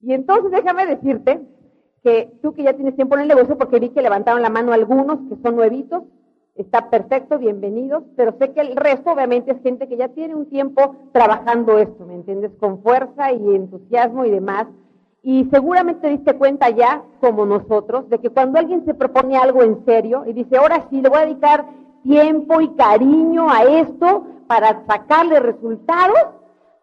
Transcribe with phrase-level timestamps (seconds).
[0.00, 1.40] Y entonces déjame decirte
[2.02, 4.72] que tú que ya tienes tiempo en el negocio, porque vi que levantaron la mano
[4.72, 6.04] algunos que son nuevitos,
[6.54, 10.48] está perfecto, bienvenidos, pero sé que el resto obviamente es gente que ya tiene un
[10.48, 12.52] tiempo trabajando esto, ¿me entiendes?
[12.58, 14.66] Con fuerza y entusiasmo y demás.
[15.22, 19.62] Y seguramente te diste cuenta ya, como nosotros, de que cuando alguien se propone algo
[19.62, 21.66] en serio y dice, ahora sí, le voy a dedicar
[22.04, 26.18] tiempo y cariño a esto para sacarle resultados,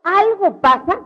[0.03, 0.99] algo pasa.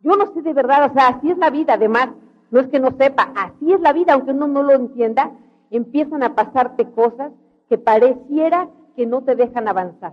[0.00, 2.10] Yo no sé de verdad, o sea, así es la vida, además,
[2.50, 5.32] no es que no sepa, así es la vida, aunque uno no lo entienda,
[5.70, 7.32] empiezan a pasarte cosas
[7.68, 10.12] que pareciera que no te dejan avanzar.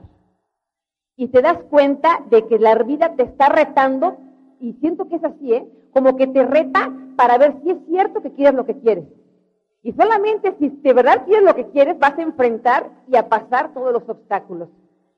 [1.16, 4.18] Y te das cuenta de que la vida te está retando,
[4.60, 5.68] y siento que es así, ¿eh?
[5.94, 9.06] Como que te reta para ver si es cierto que quieres lo que quieres.
[9.84, 13.74] Y solamente si de verdad quieres lo que quieres, vas a enfrentar y a pasar
[13.74, 14.70] todos los obstáculos.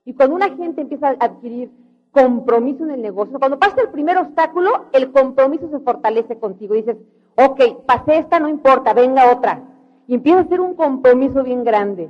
[0.04, 1.72] Y cuando una gente empieza a adquirir
[2.16, 6.74] compromiso en el negocio, cuando pasa el primer obstáculo, el compromiso se fortalece contigo.
[6.74, 6.98] Y dices,
[7.36, 9.62] ok, pasé esta, no importa, venga otra.
[10.08, 12.10] Y empieza a ser un compromiso bien grande.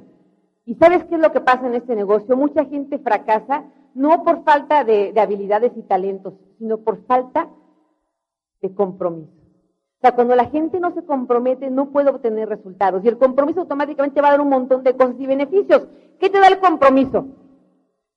[0.63, 2.37] ¿Y sabes qué es lo que pasa en este negocio?
[2.37, 3.63] Mucha gente fracasa
[3.95, 7.49] no por falta de, habilidades y talentos, sino por falta
[8.61, 9.31] de compromiso.
[9.31, 13.03] O sea, cuando la gente no se compromete, no puede obtener resultados.
[13.03, 15.87] Y el compromiso automáticamente va a dar un montón de cosas y beneficios.
[16.19, 17.25] ¿Qué te da el compromiso?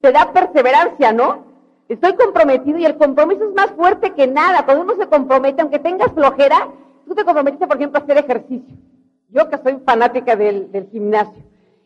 [0.01, 1.48] Te da perseverancia, ¿no?
[1.89, 4.65] Estoy comprometido y el compromiso es más fuerte que nada.
[4.65, 6.69] Cuando uno se compromete, aunque tengas flojera,
[7.07, 8.77] tú te comprometiste, por ejemplo, a hacer ejercicio.
[9.31, 11.43] Yo que soy fanática del gimnasio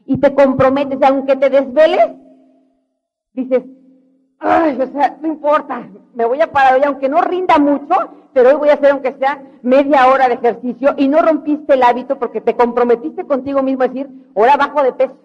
[0.06, 2.10] y te comprometes, aunque te desveles,
[3.32, 3.62] dices,
[4.38, 7.94] ay, o sea, no importa, me voy a parar hoy, aunque no rinda mucho,
[8.32, 11.82] pero hoy voy a hacer aunque sea media hora de ejercicio y no rompiste el
[11.82, 15.16] hábito porque te comprometiste contigo mismo a decir, ahora bajo de peso,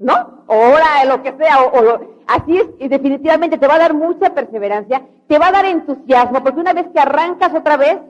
[0.00, 0.44] ¿no?
[0.48, 4.34] O ahora lo que sea, o, así es, y definitivamente te va a dar mucha
[4.34, 8.00] perseverancia, te va a dar entusiasmo, porque una vez que arrancas otra vez,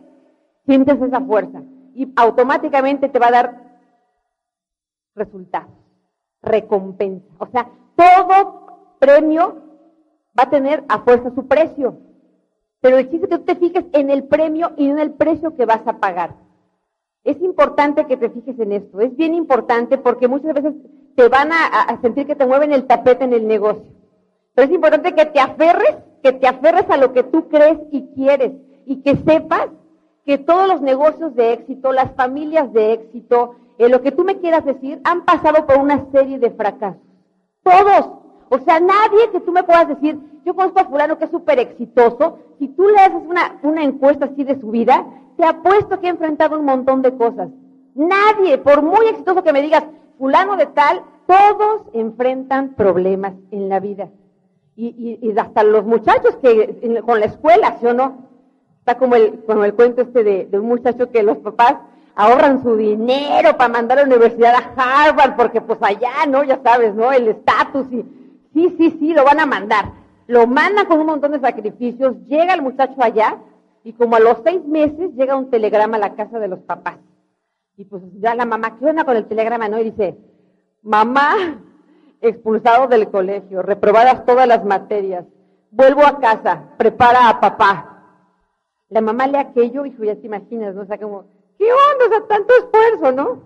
[0.65, 1.63] sientes esa fuerza
[1.95, 3.81] y automáticamente te va a dar
[5.15, 5.81] resultados
[6.43, 7.27] recompensa.
[7.39, 9.57] O sea, todo premio
[10.39, 11.99] va a tener a fuerza su precio.
[12.81, 15.87] Pero existe que tú te fijes en el premio y en el precio que vas
[15.87, 16.35] a pagar.
[17.25, 19.01] Es importante que te fijes en esto.
[19.01, 20.75] Es bien importante porque muchas veces
[21.17, 23.85] te van a, sentir que te mueven el tapete en el negocio.
[24.55, 28.07] Pero es importante que te aferres, que te aferres a lo que tú crees y
[28.15, 28.53] quieres
[28.87, 29.69] y que sepas
[30.25, 34.39] que todos los negocios de éxito, las familias de éxito, en lo que tú me
[34.39, 37.01] quieras decir, han pasado por una serie de fracasos.
[37.63, 38.11] Todos.
[38.49, 41.59] O sea, nadie que tú me puedas decir, yo conozco a fulano que es súper
[41.59, 45.07] exitoso, si tú le haces una, una encuesta así de su vida,
[45.37, 47.49] te apuesto que ha enfrentado un montón de cosas.
[47.95, 49.85] Nadie, por muy exitoso que me digas,
[50.21, 54.11] fulano de tal, todos enfrentan problemas en la vida.
[54.77, 58.29] Y, y, hasta los muchachos que con la escuela, ¿sí o no?
[58.81, 61.77] Está como el, el cuento este de, de un muchacho que los papás
[62.15, 66.45] ahorran su dinero para mandar a la universidad a Harvard, porque pues allá, ¿no?
[66.45, 67.13] Ya sabes, ¿no?
[67.13, 68.05] El estatus y
[68.53, 69.93] sí, sí, sí, lo van a mandar.
[70.27, 73.39] Lo mandan con un montón de sacrificios, llega el muchacho allá
[73.85, 76.99] y como a los seis meses llega un telegrama a la casa de los papás.
[77.81, 79.67] Y pues ya la mamá, ¿qué onda con el telegrama?
[79.67, 79.79] ¿No?
[79.79, 80.15] Y dice,
[80.83, 81.63] mamá,
[82.21, 85.25] expulsado del colegio, reprobadas todas las materias,
[85.71, 88.05] vuelvo a casa, prepara a papá.
[88.91, 90.83] La mamá lee aquello, hijo, ya te imaginas, ¿no?
[90.83, 91.25] O sea, como,
[91.59, 92.05] ¿Qué onda?
[92.05, 93.45] O sea, tanto esfuerzo, ¿no?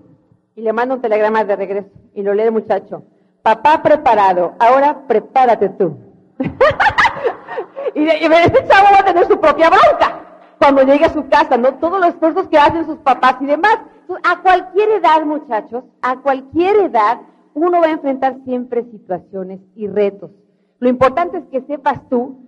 [0.57, 3.05] Y le manda un telegrama de regreso y lo lee el muchacho.
[3.45, 5.97] Papá preparado, ahora prepárate tú.
[7.95, 10.23] y, y chavo va a tener su propia bronca
[10.59, 11.75] cuando llegue a su casa, ¿no?
[11.75, 13.79] Todos los esfuerzos que hacen sus papás y demás.
[14.23, 17.21] A cualquier edad, muchachos, a cualquier edad,
[17.55, 20.31] uno va a enfrentar siempre situaciones y retos.
[20.79, 22.39] Lo importante es que sepas tú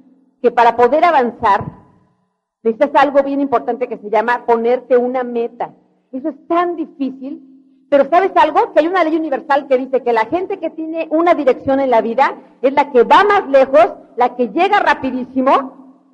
[0.42, 1.64] que para poder avanzar,
[2.66, 5.72] Necesitas algo bien importante que se llama ponerte una meta.
[6.10, 8.72] Eso es tan difícil, pero ¿sabes algo?
[8.72, 11.90] Que hay una ley universal que dice que la gente que tiene una dirección en
[11.90, 16.08] la vida es la que va más lejos, la que llega rapidísimo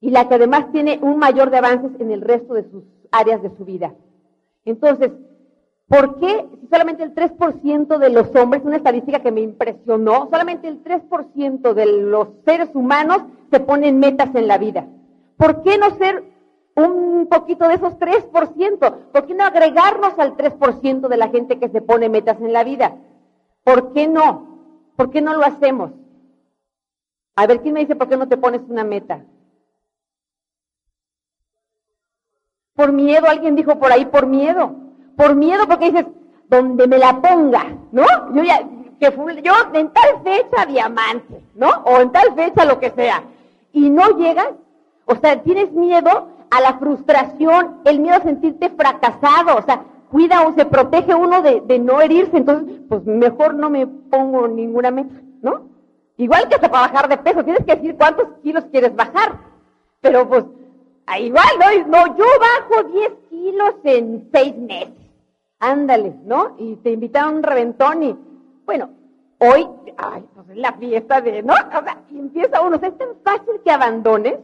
[0.00, 3.42] y la que además tiene un mayor de avances en el resto de sus áreas
[3.42, 3.94] de su vida.
[4.64, 5.12] Entonces,
[5.88, 10.68] ¿por qué si solamente el 3% de los hombres, una estadística que me impresionó, solamente
[10.68, 14.86] el 3% de los seres humanos se ponen metas en la vida?
[15.36, 16.24] ¿Por qué no ser
[16.76, 18.94] un poquito de esos 3%?
[19.12, 22.64] ¿Por qué no agregarnos al 3% de la gente que se pone metas en la
[22.64, 22.96] vida?
[23.62, 24.92] ¿Por qué no?
[24.96, 25.90] ¿Por qué no lo hacemos?
[27.36, 29.24] A ver, ¿quién me dice por qué no te pones una meta?
[32.74, 34.74] Por miedo, alguien dijo por ahí, por miedo.
[35.16, 36.06] Por miedo porque dices,
[36.48, 38.04] donde me la ponga, ¿no?
[38.34, 38.62] Yo ya,
[38.98, 41.68] que yo en tal fecha diamante, ¿no?
[41.84, 43.22] O en tal fecha lo que sea.
[43.72, 44.50] Y no llegas
[45.06, 50.42] O sea, tienes miedo a la frustración, el miedo a sentirte fracasado, o sea, cuida
[50.46, 54.90] o se protege uno de, de no herirse, entonces, pues mejor no me pongo ninguna
[54.90, 55.62] meta, ¿no?
[56.16, 59.38] Igual que hasta para bajar de peso, tienes que decir cuántos kilos quieres bajar,
[60.00, 60.44] pero pues,
[61.06, 61.88] ah, igual, ¿no?
[61.88, 64.94] No, yo bajo 10 kilos en 6 meses,
[65.58, 66.56] ándale, ¿no?
[66.58, 68.16] Y te invitaron un reventón y,
[68.64, 68.90] bueno,
[69.38, 71.54] hoy, ay, pues es la fiesta de, ¿no?
[71.54, 74.38] O sea, y empieza uno, o sea, es tan fácil que abandones.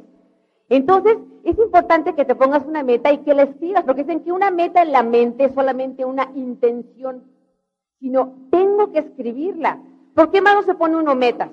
[0.68, 4.32] Entonces, es importante que te pongas una meta y que la escribas, porque dicen que
[4.32, 7.24] una meta en la mente es solamente una intención,
[7.98, 9.80] sino tengo que escribirla.
[10.14, 11.50] ¿Por qué más no se pone uno metas?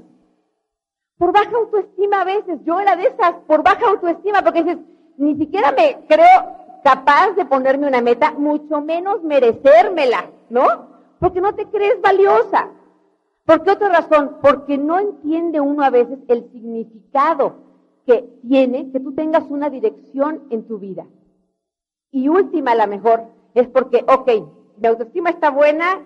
[1.18, 4.78] Por baja autoestima a veces, yo era de esas, por baja autoestima, porque dices,
[5.18, 10.66] ni siquiera me creo capaz de ponerme una meta, mucho menos merecérmela, ¿no?
[11.20, 12.70] Porque no te crees valiosa.
[13.46, 14.38] ¿Por qué otra razón?
[14.42, 17.56] Porque no entiende uno a veces el significado
[18.06, 21.06] que tiene que tú tengas una dirección en tu vida.
[22.12, 24.30] Y última, la mejor, es porque, ok,
[24.78, 26.02] mi autoestima está buena,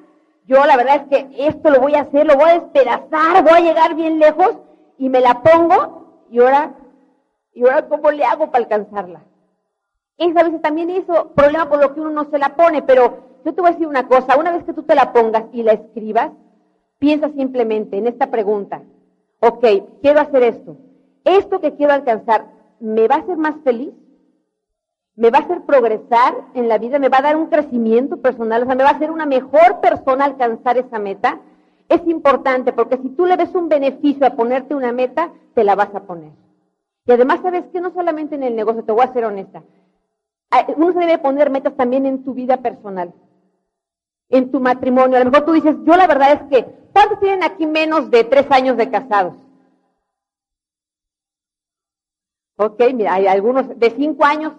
[0.47, 3.53] yo la verdad es que esto lo voy a hacer, lo voy a despedazar, voy
[3.53, 4.57] a llegar bien lejos
[4.97, 6.73] y me la pongo y ahora,
[7.53, 9.21] y ahora ¿cómo le hago para alcanzarla?
[10.17, 13.41] Esa a veces también hizo problema por lo que uno no se la pone, pero
[13.43, 15.63] yo te voy a decir una cosa, una vez que tú te la pongas y
[15.63, 16.31] la escribas,
[17.01, 18.83] Piensa simplemente en esta pregunta.
[19.39, 19.65] Ok,
[20.03, 20.77] quiero hacer esto.
[21.25, 22.45] ¿Esto que quiero alcanzar
[22.79, 23.91] me va a hacer más feliz?
[25.15, 26.99] ¿Me va a hacer progresar en la vida?
[26.99, 28.61] ¿Me va a dar un crecimiento personal?
[28.61, 31.39] O sea, ¿me va a hacer una mejor persona alcanzar esa meta?
[31.89, 35.73] Es importante porque si tú le ves un beneficio a ponerte una meta, te la
[35.73, 36.33] vas a poner.
[37.05, 39.63] Y además, ¿sabes que No solamente en el negocio, te voy a ser honesta.
[40.75, 43.13] Uno se debe poner metas también en tu vida personal
[44.31, 45.17] en tu matrimonio.
[45.17, 48.23] A lo mejor tú dices, yo la verdad es que, ¿cuántos tienen aquí menos de
[48.23, 49.35] tres años de casados?
[52.55, 54.53] Ok, mira, hay algunos de cinco años,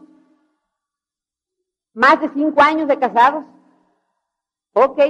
[1.95, 3.45] más de cinco años de casados.
[4.75, 5.01] Ok.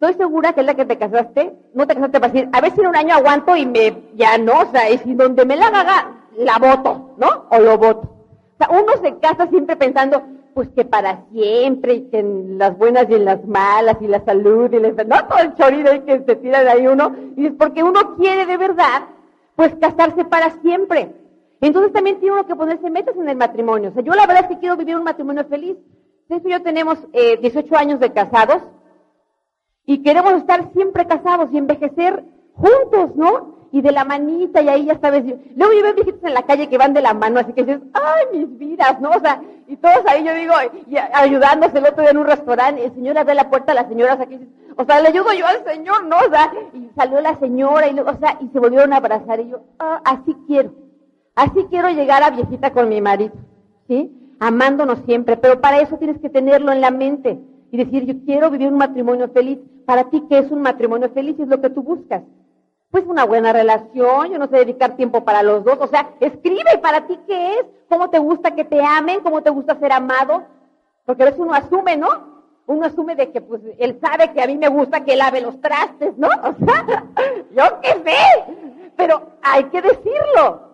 [0.00, 2.70] Estoy segura que es la que te casaste, no te casaste para decir, a ver
[2.70, 5.56] si en un año aguanto y me, ya no, o sea, y si donde me
[5.56, 7.46] la haga, la voto, ¿no?
[7.50, 8.02] O lo voto.
[8.02, 10.22] O sea, uno se casa siempre pensando,
[10.54, 14.24] pues que para siempre, y que en las buenas y en las malas, y la
[14.24, 17.52] salud, y la no todo el chorizo que se tira de ahí uno, y es
[17.54, 19.02] porque uno quiere de verdad,
[19.56, 21.12] pues casarse para siempre.
[21.60, 23.90] Entonces también tiene uno que ponerse metas en el matrimonio.
[23.90, 25.76] O sea, yo la verdad es que quiero vivir un matrimonio feliz.
[26.28, 28.62] De yo tenemos eh, 18 años de casados
[29.88, 33.56] y queremos estar siempre casados y envejecer juntos, ¿no?
[33.70, 35.24] y de la manita, y ahí ya sabes.
[35.54, 37.82] Luego yo veo viejitos en la calle que van de la mano, así que dices,
[37.92, 39.00] ¡ay, mis vidas!
[39.00, 39.10] ¿no?
[39.10, 40.54] O sea, y todos ahí yo digo,
[40.86, 43.88] y ayudándose el otro día en un restaurante, el señor abre la puerta a las
[43.88, 44.38] señoras aquí,
[44.76, 46.16] o sea, le ayudo yo al señor, ¿no?
[46.16, 49.40] O sea, y salió la señora, y luego, o sea, y se volvieron a abrazar,
[49.40, 50.72] y yo, ah, así quiero,
[51.34, 53.34] así quiero llegar a viejita con mi marido,
[53.86, 54.14] ¿sí?
[54.40, 57.38] Amándonos siempre, pero para eso tienes que tenerlo en la mente
[57.70, 59.58] y decir, yo quiero vivir un matrimonio feliz.
[59.86, 61.38] Para ti, ¿qué es un matrimonio feliz?
[61.38, 62.22] Es lo que tú buscas.
[62.90, 66.78] Pues una buena relación, yo no sé dedicar tiempo para los dos, o sea, escribe
[66.80, 70.44] para ti qué es, cómo te gusta que te amen, cómo te gusta ser amado,
[71.04, 72.08] porque a veces uno asume, ¿no?
[72.66, 75.60] Uno asume de que pues él sabe que a mí me gusta que lave los
[75.60, 76.28] trastes, ¿no?
[76.42, 77.04] O sea,
[77.54, 78.54] yo qué sé,
[78.96, 80.67] pero hay que decirlo.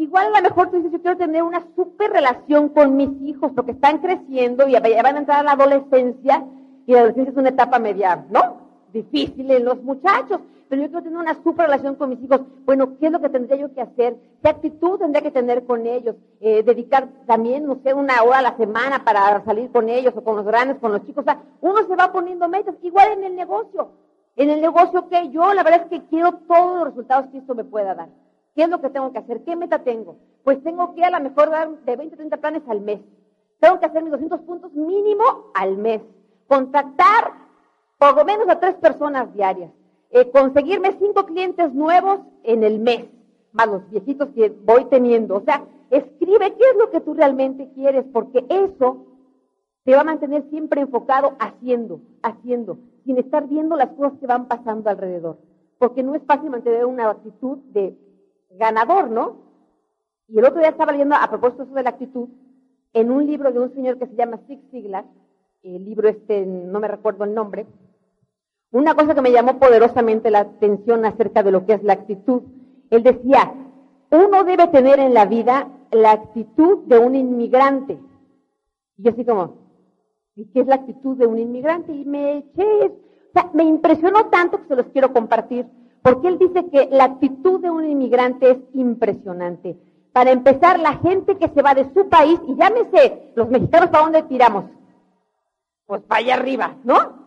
[0.00, 3.52] Igual a lo mejor tú dices, yo quiero tener una super relación con mis hijos,
[3.54, 6.44] porque están creciendo y van a entrar a la adolescencia,
[6.86, 8.56] y la adolescencia es una etapa media, ¿no?
[8.92, 10.40] Difícil en los muchachos
[10.70, 12.42] pero yo quiero tener una super relación con mis hijos.
[12.64, 14.16] Bueno, ¿qué es lo que tendría yo que hacer?
[14.40, 16.14] ¿Qué actitud tendría que tener con ellos?
[16.40, 20.22] Eh, dedicar también, no sé, una hora a la semana para salir con ellos o
[20.22, 21.22] con los grandes, con los chicos.
[21.22, 23.90] O sea, uno se va poniendo metas, igual en el negocio.
[24.36, 27.56] En el negocio, que yo la verdad es que quiero todos los resultados que esto
[27.56, 28.08] me pueda dar.
[28.54, 29.42] ¿Qué es lo que tengo que hacer?
[29.44, 30.16] ¿Qué meta tengo?
[30.44, 33.00] Pues tengo que a lo mejor dar de 20, 30 planes al mes.
[33.60, 36.02] Tengo que hacer mis 200 puntos mínimo al mes.
[36.48, 37.32] Contactar
[37.98, 39.70] por lo menos a tres personas diarias
[40.10, 43.04] eh, conseguirme cinco clientes nuevos en el mes,
[43.52, 45.36] más los viejitos que voy teniendo.
[45.36, 49.06] O sea, escribe qué es lo que tú realmente quieres, porque eso
[49.84, 54.46] te va a mantener siempre enfocado haciendo, haciendo, sin estar viendo las cosas que van
[54.46, 55.38] pasando alrededor.
[55.78, 57.96] Porque no es fácil mantener una actitud de
[58.60, 59.38] ganador, ¿no?
[60.28, 62.28] Y el otro día estaba leyendo a propósito de la actitud
[62.92, 65.04] en un libro de un señor que se llama Six Siglas,
[65.62, 67.66] el libro este, no me recuerdo el nombre,
[68.70, 72.42] una cosa que me llamó poderosamente la atención acerca de lo que es la actitud.
[72.90, 73.52] Él decía,
[74.10, 77.98] uno debe tener en la vida la actitud de un inmigrante.
[78.96, 79.54] Y yo así como,
[80.36, 81.92] ¿y qué es la actitud de un inmigrante?
[81.92, 85.66] Y me eché, o sea, me impresionó tanto que se los quiero compartir,
[86.02, 89.76] porque él dice que la actitud de un inmigrante es impresionante.
[90.12, 94.04] Para empezar, la gente que se va de su país, y llámese, los mexicanos, ¿para
[94.04, 94.64] dónde tiramos?
[95.86, 97.20] Pues para allá arriba, ¿no?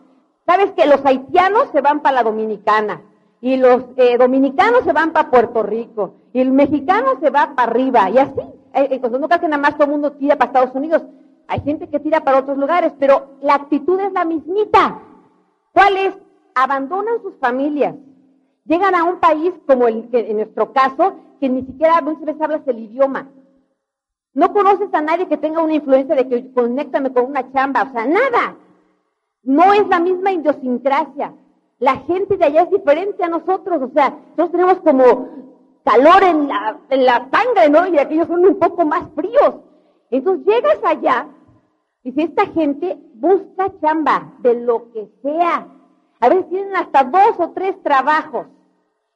[0.46, 3.02] ¿Sabes que los haitianos se van para la dominicana?
[3.40, 6.14] Y los eh, dominicanos se van para Puerto Rico.
[6.32, 8.10] Y el mexicano se va para arriba.
[8.10, 8.40] Y así.
[8.74, 11.02] Eh, eh, pues no creas nada más todo el mundo tira para Estados Unidos.
[11.46, 14.98] Hay gente que tira para otros lugares, pero la actitud es la mismita.
[15.72, 16.14] ¿Cuál es?
[16.54, 17.94] Abandonan sus familias.
[18.64, 22.40] Llegan a un país como el que en nuestro caso, que ni siquiera muchas veces
[22.40, 23.28] hablas el idioma.
[24.32, 27.92] No conoces a nadie que tenga una influencia de que conéctame con una chamba, o
[27.92, 28.56] sea, nada.
[29.42, 31.34] No es la misma idiosincrasia.
[31.78, 35.28] La gente de allá es diferente a nosotros, o sea, nosotros tenemos como
[35.84, 37.86] calor en la, en la sangre, ¿no?
[37.86, 39.56] Y aquellos son un poco más fríos.
[40.10, 41.28] Entonces llegas allá,
[42.02, 45.68] y dice, esta gente busca chamba de lo que sea.
[46.20, 48.46] A veces tienen hasta dos o tres trabajos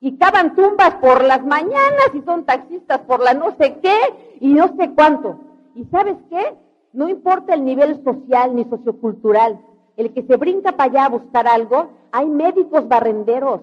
[0.01, 3.97] y cavan tumbas por las mañanas y son taxistas por la no sé qué
[4.41, 5.41] y no sé cuánto.
[5.75, 6.57] ¿Y sabes qué?
[6.93, 9.61] No importa el nivel social ni sociocultural.
[9.97, 13.63] El que se brinca para allá a buscar algo, hay médicos barrenderos.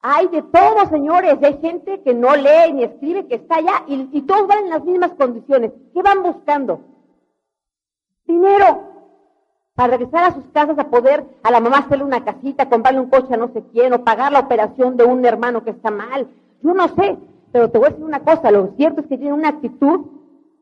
[0.00, 1.38] Hay de todo, señores.
[1.42, 4.70] Hay gente que no lee ni escribe, que está allá y, y todos van en
[4.70, 5.72] las mismas condiciones.
[5.94, 6.80] ¿Qué van buscando?
[8.26, 8.93] Dinero
[9.74, 13.10] para regresar a sus casas a poder a la mamá hacerle una casita, comprarle un
[13.10, 16.28] coche a no sé quién, o pagar la operación de un hermano que está mal.
[16.62, 17.18] Yo no sé,
[17.52, 20.06] pero te voy a decir una cosa, lo cierto es que tienen una actitud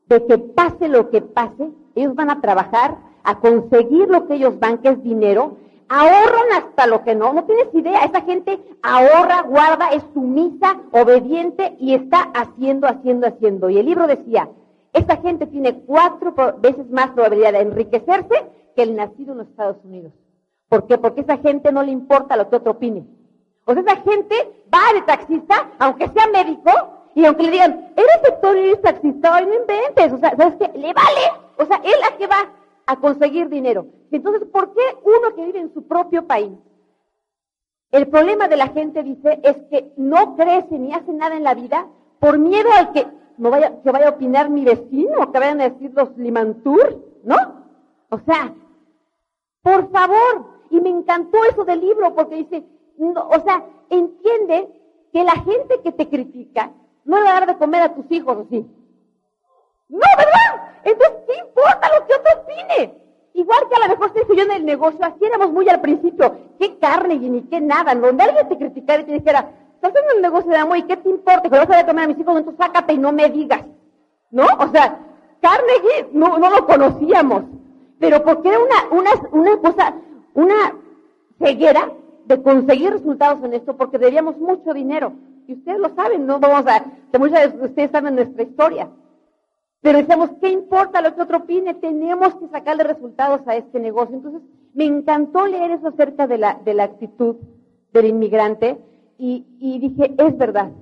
[0.09, 4.59] de que pase lo que pase, ellos van a trabajar a conseguir lo que ellos
[4.59, 9.43] van, que es dinero, ahorran hasta lo que no, no tienes idea, esa gente ahorra,
[9.43, 13.69] guarda, es sumisa, obediente y está haciendo, haciendo, haciendo.
[13.69, 14.49] Y el libro decía,
[14.95, 19.77] esta gente tiene cuatro veces más probabilidad de enriquecerse que el nacido en los Estados
[19.85, 20.13] Unidos.
[20.69, 20.99] ¿Por qué?
[20.99, 23.05] Porque esa gente no le importa lo que otro opine.
[23.65, 24.35] O sea, esa gente
[24.73, 26.71] va de taxista, aunque sea médico,
[27.15, 30.13] y aunque le digan, eres doctor y eres taxista, no inventes.
[30.13, 30.79] O sea, ¿sabes qué?
[30.79, 31.21] Le vale.
[31.59, 32.51] O sea, él a qué va
[32.87, 33.87] a conseguir dinero.
[34.11, 36.53] Entonces, ¿por qué uno que vive en su propio país?
[37.91, 41.55] El problema de la gente, dice, es que no crece ni hace nada en la
[41.55, 41.87] vida
[42.19, 45.69] por miedo al que no vaya, que vaya a opinar mi vecino, que vayan a
[45.69, 47.37] decir los limantur, ¿no?
[48.09, 48.55] O sea,
[49.63, 52.65] por favor, y me encantó eso del libro porque dice,
[52.99, 54.69] o sea, entiende
[55.13, 56.73] que la gente que te critica
[57.05, 58.67] no le va a dar de comer a tus hijos, ¿o sí?
[59.89, 60.73] No, ¿verdad?
[60.85, 62.95] Entonces, ¿qué importa lo que otro opine?
[63.35, 65.81] Igual que a lo mejor te dije yo en el negocio, así éramos muy al
[65.81, 69.91] principio, qué carne y ni qué nada, donde alguien te criticara y te dijera, estás
[69.91, 72.05] haciendo un negocio de amor y qué te importa, que vas a dar de comer
[72.05, 73.65] a mis hijos, entonces sácate y no me digas,
[74.31, 74.45] ¿no?
[74.59, 74.99] O sea,
[75.41, 77.45] Carnegie no, no lo conocíamos,
[78.03, 79.95] pero porque era una, una, una cosa,
[80.35, 80.75] una
[81.39, 81.93] ceguera
[82.25, 85.13] de conseguir resultados en esto, porque debíamos mucho dinero.
[85.47, 86.85] Y ustedes lo saben, no vamos a,
[87.17, 88.89] muchas de ustedes saben nuestra historia.
[89.83, 91.75] Pero decíamos, ¿qué importa lo que otro opine?
[91.75, 94.17] Tenemos que sacarle resultados a este negocio.
[94.17, 94.43] Entonces,
[94.75, 97.37] me encantó leer eso acerca de la, de la actitud
[97.93, 98.81] del inmigrante
[99.17, 100.73] y, y dije, es verdad.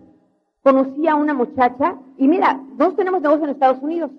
[0.63, 4.11] Conocí a una muchacha y mira, nosotros tenemos negocio en Estados Unidos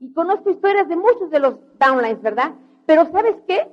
[0.00, 2.52] y conozco historias de muchos de los downlines, ¿verdad?
[2.86, 3.68] Pero ¿sabes qué?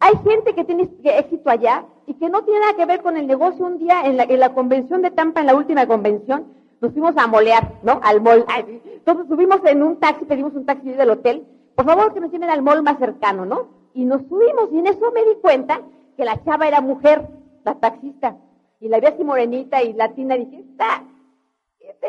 [0.00, 3.26] Hay gente que tiene éxito allá y que no tiene nada que ver con el
[3.26, 3.64] negocio.
[3.64, 7.16] Un día en la, en la convención de Tampa, en la última convención, nos fuimos
[7.16, 8.00] a molear, ¿no?
[8.02, 8.44] Al mall.
[8.84, 11.46] Entonces subimos en un taxi, pedimos un taxi del hotel.
[11.74, 13.68] Por favor, que nos lleven al mall más cercano, ¿no?
[13.94, 15.80] Y nos subimos y en eso me di cuenta
[16.16, 17.26] que la chava era mujer,
[17.64, 18.36] la taxista.
[18.80, 20.36] Y la vi así morenita y latina.
[20.36, 21.02] Y dije, está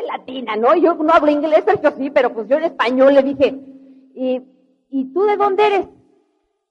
[0.02, 0.74] latina, ¿no?
[0.76, 3.58] Yo no hablo inglés, yo sí, pero pues yo en español le dije,
[4.14, 4.42] ¿y,
[4.90, 5.86] ¿y tú de dónde eres?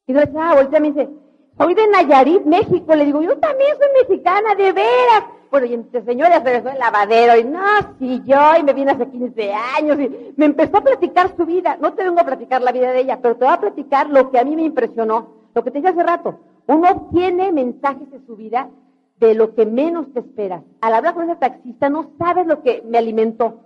[0.07, 1.09] Y yo dije, ah, voltea me dice,
[1.57, 2.95] soy de Nayarit, México.
[2.95, 5.23] Le digo, yo también soy mexicana, de veras.
[5.49, 7.61] Bueno, y entre señoras regresó el lavadero, y no,
[7.97, 11.77] sí, yo, y me vine hace 15 años, y me empezó a platicar su vida.
[11.79, 14.31] No te vengo a platicar la vida de ella, pero te voy a platicar lo
[14.31, 16.39] que a mí me impresionó, lo que te dije hace rato.
[16.67, 18.69] Uno tiene mensajes de su vida
[19.19, 20.63] de lo que menos te esperas.
[20.81, 23.61] Al hablar con ese taxista no sabes lo que me alimentó.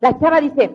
[0.00, 0.70] La chava dice,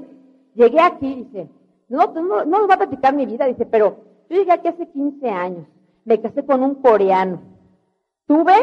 [0.53, 1.49] llegué aquí, dice,
[1.89, 3.97] no, no, no nos va a platicar mi vida, dice, pero
[4.29, 5.67] yo llegué aquí hace 15 años,
[6.05, 7.41] me casé con un coreano,
[8.25, 8.53] tuve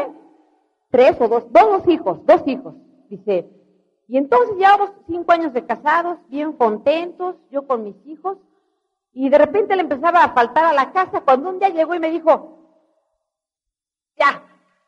[0.91, 2.75] tres o dos, dos hijos, dos hijos,
[3.09, 3.49] dice,
[4.07, 8.37] y entonces llevamos cinco años de casados, bien contentos, yo con mis hijos,
[9.11, 11.99] y de repente le empezaba a faltar a la casa cuando un día llegó y
[11.99, 12.59] me dijo,
[14.17, 14.43] ya,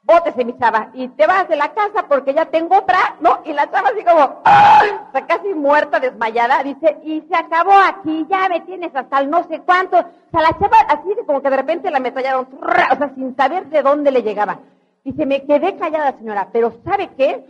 [0.08, 3.42] bótese mi chava, y te vas de la casa porque ya tengo otra, ¿no?
[3.44, 4.82] Y la chava así como, ¡ah!
[5.28, 9.60] casi muerta, desmayada, dice, y se acabó aquí, ya me tienes hasta el no sé
[9.66, 9.98] cuánto.
[9.98, 13.68] O sea, la chava así como que de repente la metallaron, o sea, sin saber
[13.68, 14.60] de dónde le llegaba.
[15.04, 17.46] Dice, me quedé callada, señora, pero ¿sabe qué?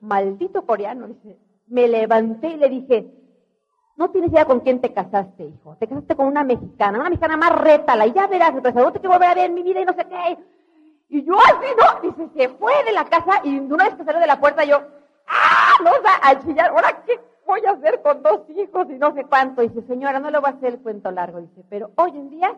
[0.00, 3.10] Maldito coreano, dice, me levanté y le dije,
[3.96, 5.76] no tienes idea con quién te casaste, hijo.
[5.78, 9.10] Te casaste con una mexicana, una mexicana más rétala, y ya verás, no te quiero
[9.10, 10.38] volver a ver en mi vida y no sé qué.
[11.10, 12.00] Y yo así, ¿no?
[12.08, 14.80] Dice, se fue de la casa y una vez que salió de la puerta yo,
[15.26, 15.74] ¡ah!
[15.84, 19.12] No, o sea, a chillar, ¿ahora qué voy a hacer con dos hijos y no
[19.14, 19.60] sé cuánto?
[19.60, 21.40] Dice, señora, no le voy a hacer el cuento largo.
[21.40, 22.54] Dice, pero hoy en día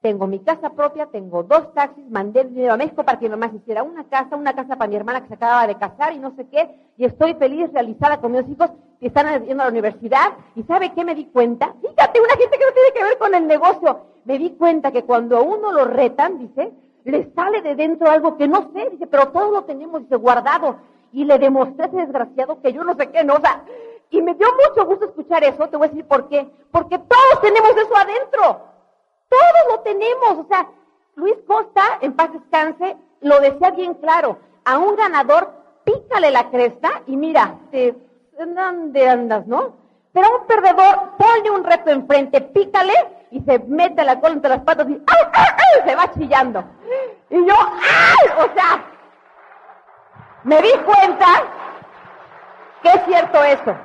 [0.00, 3.50] tengo mi casa propia, tengo dos taxis, mandé el dinero a México para que mamá
[3.52, 6.36] hiciera una casa, una casa para mi hermana que se acababa de casar y no
[6.36, 10.34] sé qué, y estoy feliz, realizada con mis hijos que están yendo a la universidad.
[10.54, 11.74] ¿Y sabe qué me di cuenta?
[11.80, 14.00] Fíjate, una gente que no tiene que ver con el negocio.
[14.24, 16.72] Me di cuenta que cuando a uno lo retan, dice,
[17.10, 20.76] le sale de dentro algo que no sé, dice, pero todos lo tenemos, dice, guardado.
[21.10, 23.40] Y le demostré a ese desgraciado que yo no sé qué, no, o
[24.10, 26.48] y me dio mucho gusto escuchar eso, te voy a decir por qué.
[26.70, 28.60] Porque todos tenemos eso adentro.
[29.28, 30.38] Todos lo tenemos.
[30.38, 30.68] O sea,
[31.14, 34.38] Luis Costa, en paz descanse, lo decía bien claro.
[34.64, 35.50] A un ganador,
[35.84, 37.94] pícale la cresta y mira, te,
[38.38, 39.74] ¿dónde andas, no?
[40.12, 42.94] Pero a un perdedor, ponle un reto enfrente, pícale
[43.30, 45.88] y se mete la cola entre las patas y ¡ay, ay, ay!
[45.88, 46.64] se va chillando.
[47.30, 48.44] Y yo, ¡ay!
[48.44, 48.84] O sea,
[50.44, 51.26] me di cuenta
[52.82, 53.76] que es cierto eso.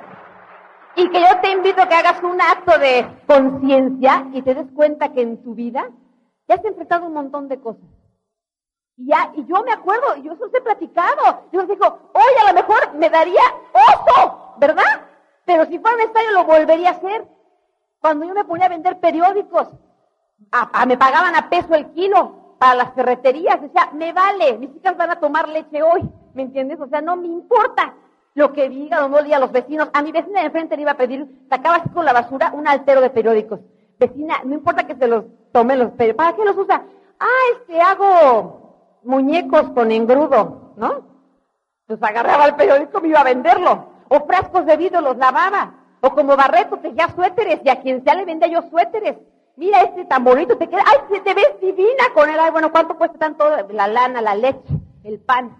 [0.96, 4.70] Y que yo te invito a que hagas un acto de conciencia y te des
[4.74, 5.90] cuenta que en tu vida
[6.46, 7.84] ya has enfrentado un montón de cosas.
[8.96, 11.42] Y, ya, y yo me acuerdo, yo eso os he platicado.
[11.50, 15.08] Les digo, hoy a lo mejor me daría oso, ¿verdad?
[15.44, 17.26] Pero si fuera estadio lo volvería a hacer.
[18.04, 19.66] Cuando yo me ponía a vender periódicos,
[20.86, 23.58] me pagaban a peso el kilo para las ferreterías.
[23.72, 26.02] Sea, me vale, mis hijas van a tomar leche hoy,
[26.34, 26.78] ¿me entiendes?
[26.82, 27.94] O sea, no me importa
[28.34, 29.88] lo que diga o no diga los vecinos.
[29.94, 32.68] A mi vecina de enfrente le iba a pedir, sacaba así con la basura un
[32.68, 33.60] altero de periódicos.
[33.98, 36.26] Vecina, no importa que se los tome los periódicos.
[36.26, 36.82] ¿Para qué los usa?
[37.18, 41.06] Ah, este, hago muñecos con engrudo, ¿no?
[41.86, 43.86] Pues agarraba el periódico y me iba a venderlo.
[44.10, 45.83] O frascos de vidrio los lavaba.
[46.04, 49.16] O como Barreto ya suéteres y a quien sea le vendía yo suéteres.
[49.56, 52.36] Mira este tan bonito, te queda, ay, te ves divina con él.
[52.38, 54.68] Ay, bueno, ¿cuánto cuesta tanto la lana, la leche,
[55.02, 55.56] el pan?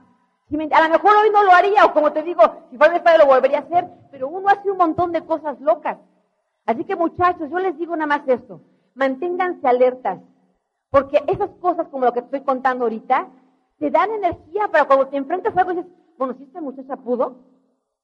[0.70, 3.26] A lo mejor hoy no lo haría, o como te digo, si fuera padre lo
[3.26, 5.96] volvería a hacer, pero uno hace un montón de cosas locas.
[6.66, 8.60] Así que muchachos, yo les digo nada más esto,
[8.94, 10.18] manténganse alertas,
[10.90, 13.28] porque esas cosas como lo que estoy contando ahorita,
[13.78, 16.96] te dan energía para cuando te enfrentas a algo y dices, bueno, si esta muchacha
[16.96, 17.36] pudo,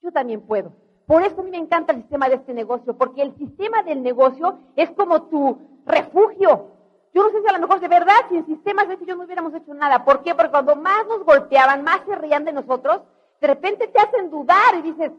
[0.03, 0.73] yo también puedo.
[1.11, 4.01] Por eso a mí me encanta el sistema de este negocio, porque el sistema del
[4.01, 6.69] negocio es como tu refugio.
[7.13, 9.53] Yo no sé si a lo mejor de verdad, sin sistemas de yo no hubiéramos
[9.53, 10.05] hecho nada.
[10.05, 10.37] ¿Por qué?
[10.37, 13.01] Porque cuando más nos golpeaban, más se rían de nosotros,
[13.41, 15.11] de repente te hacen dudar y dices,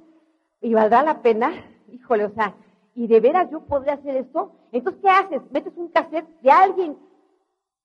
[0.62, 1.52] ¿y valdrá la pena?
[1.90, 2.56] Híjole, o sea,
[2.96, 4.54] ¿y de veras yo podría hacer esto?
[4.72, 5.42] Entonces, ¿qué haces?
[5.52, 6.98] Metes un cassette de alguien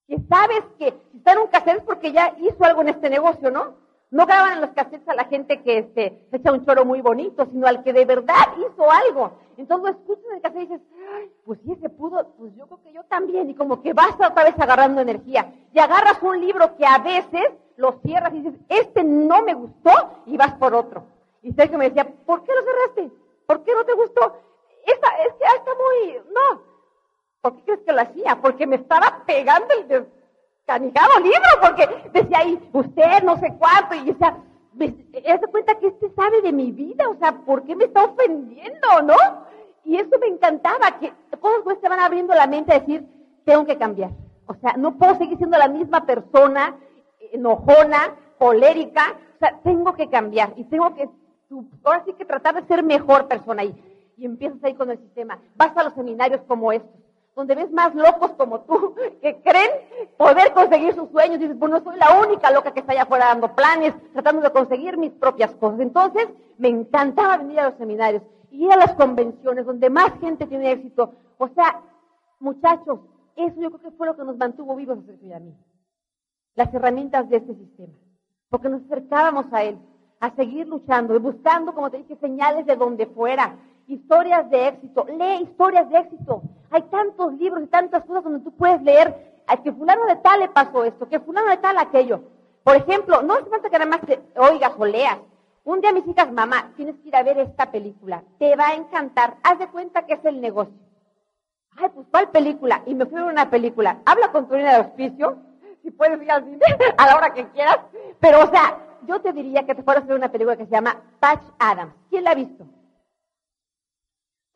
[0.07, 3.11] que sabes que si está en un cassette es porque ya hizo algo en este
[3.11, 3.85] negocio, ¿no?
[4.11, 7.47] No graban en los cassettes a la gente que este, echa un choro muy bonito,
[7.51, 9.33] sino al que de verdad hizo algo.
[9.57, 10.81] Entonces lo escuchas en el cassette y dices,
[11.45, 13.51] pues si ese pudo, pues yo creo que yo también.
[13.51, 15.53] Y como que vas otra vez agarrando energía.
[15.73, 19.90] Y agarras un libro que a veces lo cierras y dices, este no me gustó,
[20.27, 21.05] y vas por otro.
[21.42, 23.16] Y que me decía, ¿por qué lo cerraste?
[23.47, 24.37] ¿Por qué no te gustó?
[24.85, 26.62] Esta, es que está muy, no.
[27.40, 28.40] ¿Por qué crees que lo hacía?
[28.40, 29.87] Porque me estaba pegando el
[30.66, 34.37] canijado libro, porque decía ahí, usted no sé cuánto, y decía,
[34.74, 34.88] me
[35.24, 39.02] das cuenta que este sabe de mi vida, o sea, ¿por qué me está ofendiendo,
[39.05, 39.14] no?
[39.85, 43.07] Y eso me encantaba, que todos se van abriendo la mente a decir,
[43.44, 44.11] tengo que cambiar.
[44.46, 46.76] O sea, no puedo seguir siendo la misma persona,
[47.33, 51.09] enojona, colérica, o sea, tengo que cambiar y tengo que,
[51.85, 53.74] ahora sí que tratar de ser mejor persona y,
[54.16, 55.38] y empiezas ahí con el sistema.
[55.57, 57.06] Vas a los seminarios como estos
[57.37, 59.70] donde ves más locos como tú que creen
[60.16, 61.38] poder conseguir sus sueños.
[61.38, 64.51] Dices, pues no soy la única loca que está allá afuera dando planes, tratando de
[64.51, 65.81] conseguir mis propias cosas.
[65.81, 70.46] Entonces, me encantaba venir a los seminarios y ir a las convenciones donde más gente
[70.46, 71.12] tiene éxito.
[71.37, 71.83] O sea,
[72.40, 73.01] muchachos,
[73.37, 75.55] eso yo creo que fue lo que nos mantuvo vivos a Sergio a mí.
[76.55, 77.92] Las herramientas de este sistema.
[78.49, 79.79] Porque nos acercábamos a él,
[80.20, 85.07] a seguir luchando y buscando, como te dije, señales de donde fuera historias de éxito.
[85.09, 86.42] Lee historias de éxito.
[86.70, 90.49] Hay tantos libros y tantas cosas donde tú puedes leer que fulano de tal le
[90.49, 92.20] pasó esto, que fulano de tal aquello.
[92.64, 95.18] Por ejemplo, no hace falta que nada más te oigas o leas.
[95.64, 98.22] Un día mis hijas, mamá, tienes que ir a ver esta película.
[98.38, 99.37] Te va a encantar.
[99.42, 100.75] Haz de cuenta que es el negocio.
[101.77, 102.83] Ay, pues ¿cuál película?
[102.87, 103.99] Y me fui a ver una película.
[104.05, 105.38] Habla con tu línea de auspicio.
[105.83, 106.61] Si puedes ir al cine
[106.99, 107.79] a la hora que quieras.
[108.20, 110.72] Pero, o sea, yo te diría que te fueras a ver una película que se
[110.72, 111.94] llama Patch Adams.
[112.11, 112.64] ¿Quién la ha visto?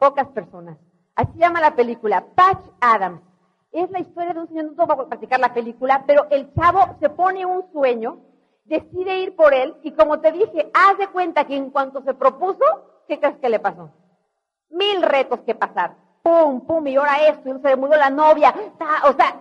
[0.01, 0.79] Pocas personas.
[1.15, 3.21] Así llama la película, Patch Adams.
[3.71, 7.11] Es la historia de un señor, no a practicar la película, pero el chavo se
[7.11, 8.19] pone un sueño,
[8.65, 12.15] decide ir por él y como te dije, haz de cuenta que en cuanto se
[12.15, 12.65] propuso,
[13.09, 13.91] ¿qué crees que le pasó?
[14.71, 15.95] Mil retos que pasar.
[16.23, 18.55] Pum, pum, y ahora esto, y se le la novia.
[19.05, 19.37] o sea,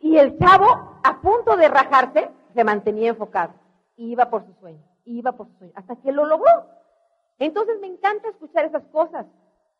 [0.00, 3.52] y el chavo, a punto de rajarse, se mantenía enfocado.
[3.94, 6.66] Iba por su sueño, iba por su sueño, hasta que lo logró.
[7.38, 9.26] Entonces me encanta escuchar esas cosas.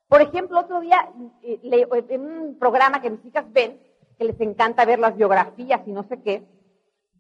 [0.09, 1.09] Por ejemplo, otro día,
[1.43, 1.61] eh,
[2.09, 3.81] en un programa que mis hijas ven,
[4.19, 6.43] que les encanta ver las biografías y no sé qué,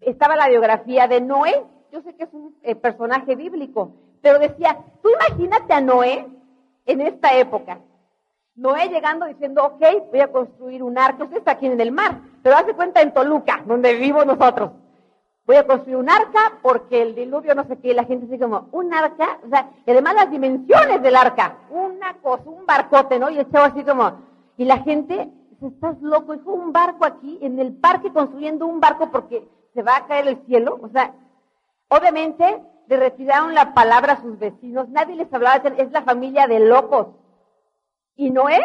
[0.00, 1.64] estaba la biografía de Noé.
[1.90, 6.26] Yo sé que es un eh, personaje bíblico, pero decía, tú imagínate a Noé
[6.86, 7.80] en esta época.
[8.54, 11.24] Noé llegando diciendo, ok, voy a construir un arca.
[11.24, 14.72] Usted está aquí en el mar, pero hace cuenta en Toluca, donde vivimos nosotros.
[15.44, 18.68] Voy a construir un arca porque el diluvio no sé qué, la gente dice como,
[18.70, 23.28] un arca, o sea, y además las dimensiones del arca, una cosa, un barcote, ¿no?
[23.28, 24.12] Y el chavo así como,
[24.56, 25.28] y la gente,
[25.60, 29.96] estás loco, hijo, un barco aquí, en el parque construyendo un barco porque se va
[29.96, 30.78] a caer el cielo.
[30.80, 31.12] O sea,
[31.88, 36.60] obviamente le retiraron la palabra a sus vecinos, nadie les hablaba, es la familia de
[36.60, 37.08] locos.
[38.14, 38.60] Y Noé,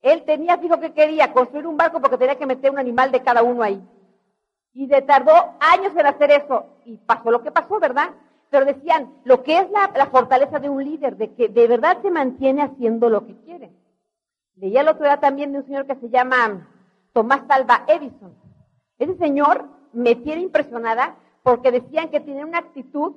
[0.00, 3.22] él tenía, fijo que quería, construir un barco porque tenía que meter un animal de
[3.22, 3.80] cada uno ahí.
[4.74, 6.66] Y le tardó años en hacer eso.
[6.84, 8.10] Y pasó lo que pasó, ¿verdad?
[8.50, 12.10] Pero decían, lo que es la, fortaleza de un líder, de que de verdad se
[12.10, 13.72] mantiene haciendo lo que quiere.
[14.56, 16.68] Leía el otro día también de un señor que se llama
[17.12, 18.34] Tomás Salva Edison.
[18.98, 23.14] Ese señor me tiene impresionada porque decían que tenía una actitud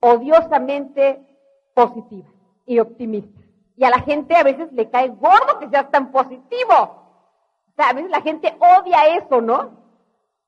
[0.00, 1.20] odiosamente
[1.74, 2.28] positiva
[2.66, 3.40] y optimista.
[3.76, 6.74] Y a la gente a veces le cae gordo que seas tan positivo.
[6.74, 9.83] O sea, a veces la gente odia eso, ¿no?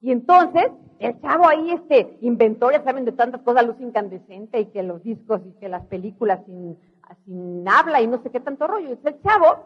[0.06, 4.66] Y entonces, el chavo ahí, este, inventó, ya saben, de tantas cosas, luz incandescente y
[4.66, 6.78] que los discos y que las películas sin,
[7.24, 8.90] sin habla y no sé qué tanto rollo.
[8.90, 9.64] Entonces, el chavo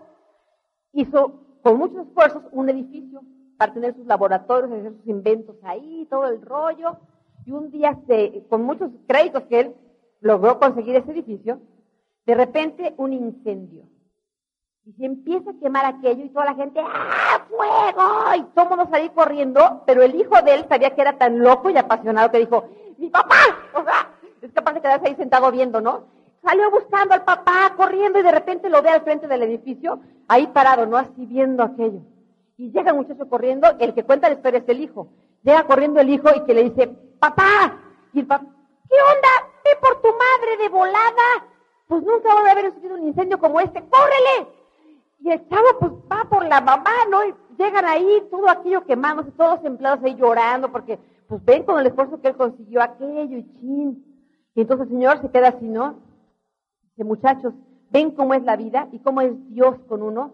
[0.94, 3.20] hizo con muchos esfuerzos un edificio
[3.58, 6.96] para tener sus laboratorios, hacer sus inventos ahí, todo el rollo.
[7.44, 9.74] Y un día, se, con muchos créditos que él
[10.22, 11.60] logró conseguir ese edificio,
[12.24, 13.82] de repente un incendio.
[14.86, 18.34] Y se empieza a quemar aquello y toda la gente, ¡ah, fuego!
[18.36, 21.68] Y todo mundo salía corriendo, pero el hijo de él sabía que era tan loco
[21.68, 22.64] y apasionado que dijo,
[22.96, 23.36] ¡mi papá!
[23.74, 26.04] O sea, es capaz de quedarse ahí sentado viendo, ¿no?
[26.42, 30.46] Salió buscando al papá, corriendo y de repente lo ve al frente del edificio, ahí
[30.46, 30.96] parado, ¿no?
[30.96, 32.00] Así viendo aquello.
[32.56, 35.08] Y llega el muchacho corriendo, el que cuenta la historia es el hijo.
[35.42, 36.88] Llega corriendo el hijo y que le dice,
[37.18, 37.78] papá.
[38.14, 38.46] Y papá,
[38.88, 39.28] ¿qué onda?
[39.64, 41.46] Ve por tu madre de volada.
[41.86, 43.82] Pues nunca va a haber sucedido un incendio como este.
[43.88, 44.59] ¡Córrele!
[45.20, 47.24] Y el chavo pues va por la mamá, ¿no?
[47.24, 51.86] Y llegan ahí todo aquello quemándose, todos empleados ahí llorando porque pues ven con el
[51.86, 54.04] esfuerzo que él consiguió aquello y chin.
[54.54, 55.96] Y entonces el Señor se queda así, ¿no?
[56.82, 57.54] Dice, muchachos,
[57.90, 60.32] ven cómo es la vida y cómo es Dios con uno.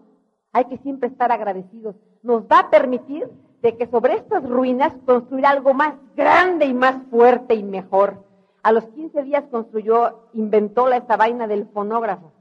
[0.53, 3.29] Hay que siempre estar agradecidos nos va a permitir
[3.61, 8.23] de que sobre estas ruinas construir algo más grande y más fuerte y mejor.
[8.63, 12.33] A los 15 días construyó, inventó la, esta vaina del fonógrafo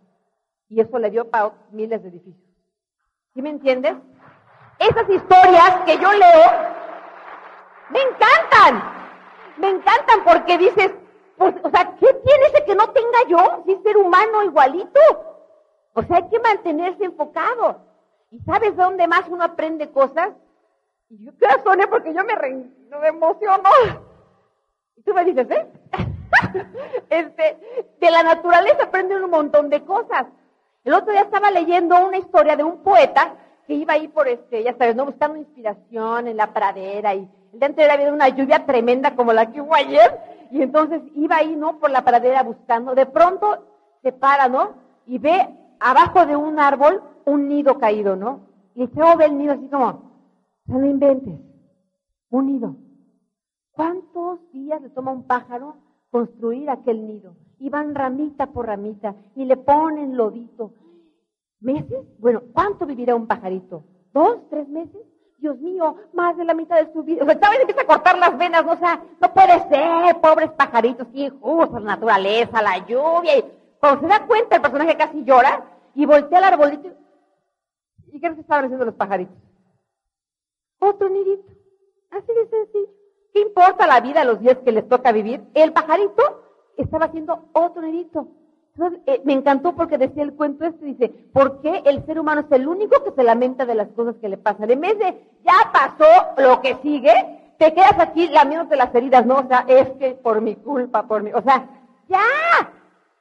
[0.68, 2.44] y eso le dio para miles de edificios.
[3.34, 3.94] ¿Sí me entiendes?
[4.78, 6.76] Esas historias que yo leo
[7.90, 8.82] me encantan,
[9.58, 10.92] me encantan porque dices,
[11.36, 13.62] pues, o sea, ¿qué tiene ese que no tenga yo?
[13.66, 15.00] Si ser humano igualito.
[15.92, 17.80] O sea, hay que mantenerse enfocado.
[18.30, 20.30] ¿Y sabes dónde más uno aprende cosas?
[21.08, 23.68] Y yo qué soné porque yo me, me emociono.
[24.96, 25.66] Y tú me dices, ¿eh?
[27.10, 27.58] este,
[28.00, 30.26] de la naturaleza aprenden un montón de cosas.
[30.86, 33.34] El otro día estaba leyendo una historia de un poeta
[33.66, 35.04] que iba ahí por este, ya sabes, ¿no?
[35.04, 39.50] Buscando inspiración en la pradera y el día anterior había una lluvia tremenda como la
[39.50, 41.80] que hubo ayer y entonces iba ahí, ¿no?
[41.80, 42.94] Por la pradera buscando.
[42.94, 43.66] De pronto
[44.04, 44.74] se para, ¿no?
[45.06, 45.48] Y ve
[45.80, 48.46] abajo de un árbol un nido caído, ¿no?
[48.76, 50.28] Y chavo ve el nido así como,
[50.66, 51.34] no lo inventes,
[52.30, 52.76] un nido.
[53.72, 55.78] ¿Cuántos días le toma un pájaro
[56.12, 57.34] construir aquel nido?
[57.58, 60.72] Y van ramita por ramita y le ponen lodito.
[61.60, 62.04] ¿Meses?
[62.18, 63.84] Bueno, ¿cuánto vivirá un pajarito?
[64.12, 65.00] ¿Dos, tres meses?
[65.38, 67.22] Dios mío, más de la mitad de su vida.
[67.22, 67.60] O sea, ¿sabes?
[67.60, 68.72] Empieza a cortar las venas, ¿no?
[68.72, 71.32] O sea, no puede ser, pobres pajaritos, qué
[71.72, 73.38] la naturaleza, la lluvia.
[73.38, 73.44] Y
[73.78, 75.64] cuando se da cuenta, el personaje casi llora
[75.94, 76.90] y voltea al arbolito
[78.12, 79.36] ¿Y qué se estaban haciendo los pajaritos?
[80.78, 81.52] Otro nidito.
[82.10, 82.88] Así de sencillo.
[83.32, 85.44] ¿Qué importa la vida, los días que les toca vivir?
[85.52, 86.45] El pajarito
[86.76, 88.28] estaba haciendo otro nidito.
[89.06, 92.52] Eh, me encantó porque decía el cuento este, dice, ¿por qué el ser humano es
[92.52, 94.70] el único que se lamenta de las cosas que le pasan?
[94.70, 96.04] En vez de, ya pasó
[96.36, 99.36] lo que sigue, te quedas aquí lamiéndote las heridas, ¿no?
[99.36, 101.66] O sea, es que por mi culpa, por mi, o sea,
[102.08, 102.20] ya,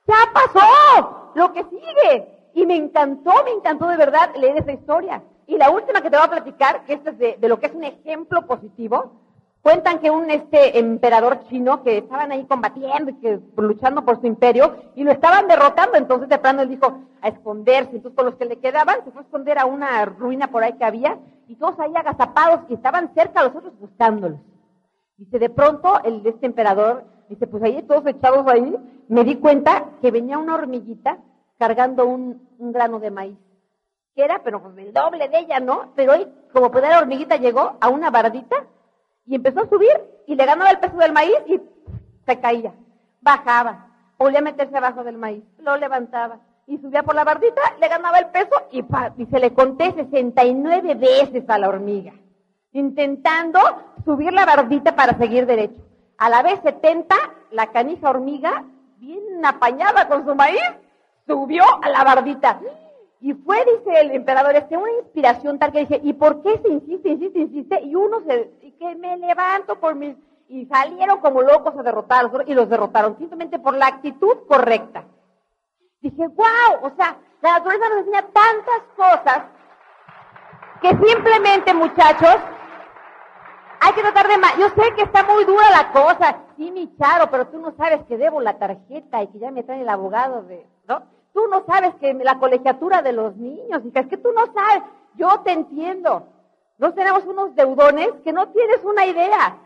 [0.07, 2.51] ya pasó lo que sigue.
[2.53, 5.21] Y me encantó, me encantó de verdad leer esa historia.
[5.47, 7.73] Y la última que te voy a platicar, que esta es de, lo que es
[7.73, 9.11] un ejemplo positivo,
[9.65, 14.75] Cuentan que un este emperador chino que estaban ahí combatiendo, que luchando por su imperio,
[14.93, 18.45] y lo estaban derrotando, entonces de plano él dijo a esconderse, entonces con los que
[18.45, 21.79] le quedaban se fue a esconder a una ruina por ahí que había, y todos
[21.79, 24.37] ahí agazapados, y estaban cerca los otros buscándolos.
[25.17, 28.75] Dice, de pronto el este emperador, dice, pues ahí todos echados ahí,
[29.07, 31.17] me di cuenta que venía una hormiguita
[31.57, 33.37] cargando un, grano de maíz
[34.13, 35.91] que era, pero pues el doble de ella, ¿no?
[35.95, 38.67] Pero hoy, como pues la hormiguita llegó a una bardita
[39.25, 39.91] y empezó a subir
[40.27, 41.59] y le ganaba el peso del maíz y
[42.25, 42.73] se caía,
[43.21, 47.87] bajaba, volvía a meterse abajo del maíz, lo levantaba y subía por la bardita, le
[47.87, 48.83] ganaba el peso y,
[49.25, 52.13] se le conté 69 veces a la hormiga,
[52.71, 53.59] intentando
[54.03, 55.81] subir la bardita para seguir derecho.
[56.17, 57.15] A la vez 70,
[57.51, 58.63] la canija hormiga,
[58.97, 60.61] bien apañada con su maíz,
[61.27, 62.59] subió a la bardita.
[63.19, 66.69] Y fue, dice el emperador, este, una inspiración tal que dice, ¿y por qué se
[66.69, 67.81] insiste, insiste, insiste?
[67.81, 70.15] Y uno se, que me levanto por mis,
[70.47, 75.05] y salieron como locos a derrotar y los derrotaron, simplemente por la actitud correcta.
[76.01, 79.43] Dije, wow, o sea, la naturaleza nos enseña tantas cosas
[80.81, 82.37] que simplemente, muchachos,
[83.79, 84.35] hay que tratar de...
[84.59, 88.03] Yo sé que está muy dura la cosa, sí, mi charo, pero tú no sabes
[88.07, 90.67] que debo la tarjeta y que ya me trae el abogado de...
[90.87, 91.03] ¿no?
[91.33, 94.83] Tú no sabes que la colegiatura de los niños, hija, es que tú no sabes.
[95.15, 96.27] Yo te entiendo.
[96.77, 99.57] Nos tenemos unos deudones que no tienes una idea.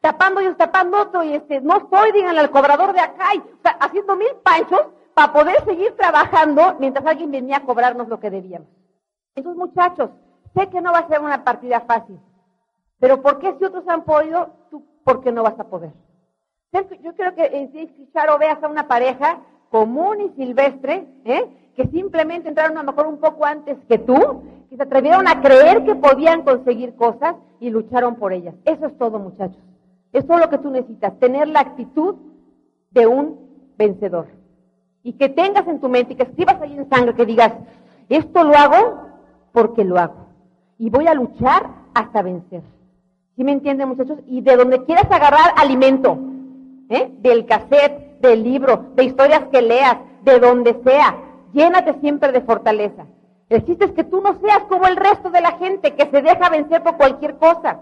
[0.00, 3.44] Tapando y tapando otro y este, no estoy, díganle al cobrador de acá, y, o
[3.80, 8.68] haciendo mil panchos para poder seguir trabajando mientras alguien venía a cobrarnos lo que debíamos.
[9.34, 10.10] Entonces, muchachos,
[10.54, 12.20] sé que no va a ser una partida fácil,
[12.98, 15.92] pero ¿por qué si otros han podido, tú, por qué no vas a poder?
[17.02, 21.44] Yo creo que eh, si Charo veas a una pareja común y silvestre, ¿eh?
[21.76, 25.40] que simplemente entraron a lo mejor un poco antes que tú, que se atrevieron a
[25.40, 28.54] creer que podían conseguir cosas y lucharon por ellas.
[28.64, 29.62] Eso es todo, muchachos.
[30.12, 32.16] Es todo lo que tú necesitas, tener la actitud
[32.90, 33.38] de un
[33.76, 34.28] vencedor.
[35.02, 37.52] Y que tengas en tu mente y que escribas ahí en sangre, que digas,
[38.08, 39.08] esto lo hago
[39.52, 40.26] porque lo hago.
[40.78, 42.62] Y voy a luchar hasta vencer.
[43.36, 44.18] ¿Sí me entienden, muchachos?
[44.26, 46.18] Y de donde quieras agarrar alimento,
[46.88, 47.12] ¿eh?
[47.20, 51.16] del cassette, del libro, de historias que leas, de donde sea.
[51.52, 53.06] Llénate siempre de fortaleza.
[53.48, 56.22] El chiste es que tú no seas como el resto de la gente que se
[56.22, 57.78] deja vencer por cualquier cosa,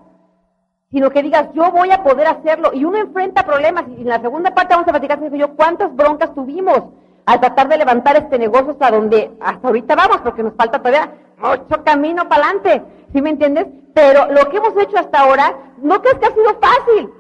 [0.91, 2.71] sino que digas, yo voy a poder hacerlo.
[2.73, 3.85] Y uno enfrenta problemas.
[3.89, 6.85] Y en la segunda parte vamos a platicar, yo, cuántas broncas tuvimos
[7.27, 11.11] al tratar de levantar este negocio hasta donde hasta ahorita vamos, porque nos falta todavía
[11.39, 12.83] mucho camino para adelante.
[13.13, 13.67] ¿Sí me entiendes?
[13.95, 17.11] Pero lo que hemos hecho hasta ahora, no crees que ha sido fácil.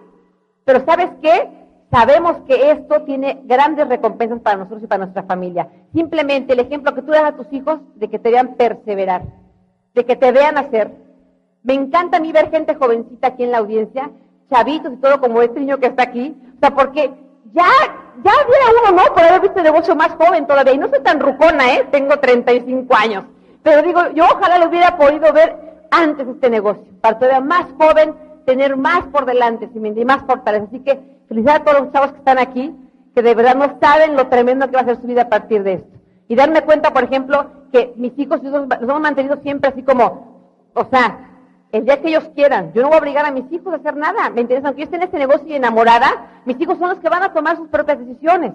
[0.64, 1.63] Pero ¿sabes qué?
[1.90, 5.68] Sabemos que esto tiene grandes recompensas para nosotros y para nuestra familia.
[5.92, 9.22] Simplemente el ejemplo que tú das a tus hijos de que te vean perseverar,
[9.94, 10.90] de que te vean hacer.
[11.62, 14.10] Me encanta a mí ver gente jovencita aquí en la audiencia,
[14.50, 16.36] chavitos y todo como este niño que está aquí.
[16.56, 17.12] O sea, porque
[17.52, 17.66] ya,
[18.24, 19.14] ya había uno, ¿no?
[19.14, 20.74] Por haber visto negocio más joven todavía.
[20.74, 21.86] Y no soy tan rucona, ¿eh?
[21.90, 23.24] Tengo 35 años.
[23.62, 25.56] Pero digo, yo ojalá lo hubiera podido ver
[25.90, 30.66] antes este negocio, para todavía más joven, tener más por delante, y más fortaleza.
[30.66, 32.74] Así que Felicidades a todos los chavos que están aquí,
[33.14, 35.62] que de verdad no saben lo tremendo que va a ser su vida a partir
[35.62, 35.98] de esto.
[36.28, 40.84] Y darme cuenta, por ejemplo, que mis hijos los hemos mantenido siempre así como, o
[40.86, 41.30] sea,
[41.72, 42.72] el día que ellos quieran.
[42.72, 44.30] Yo no voy a obligar a mis hijos a hacer nada.
[44.30, 44.64] ¿Me entiendes?
[44.64, 47.32] Aunque yo esté en este negocio y enamorada, mis hijos son los que van a
[47.32, 48.52] tomar sus propias decisiones.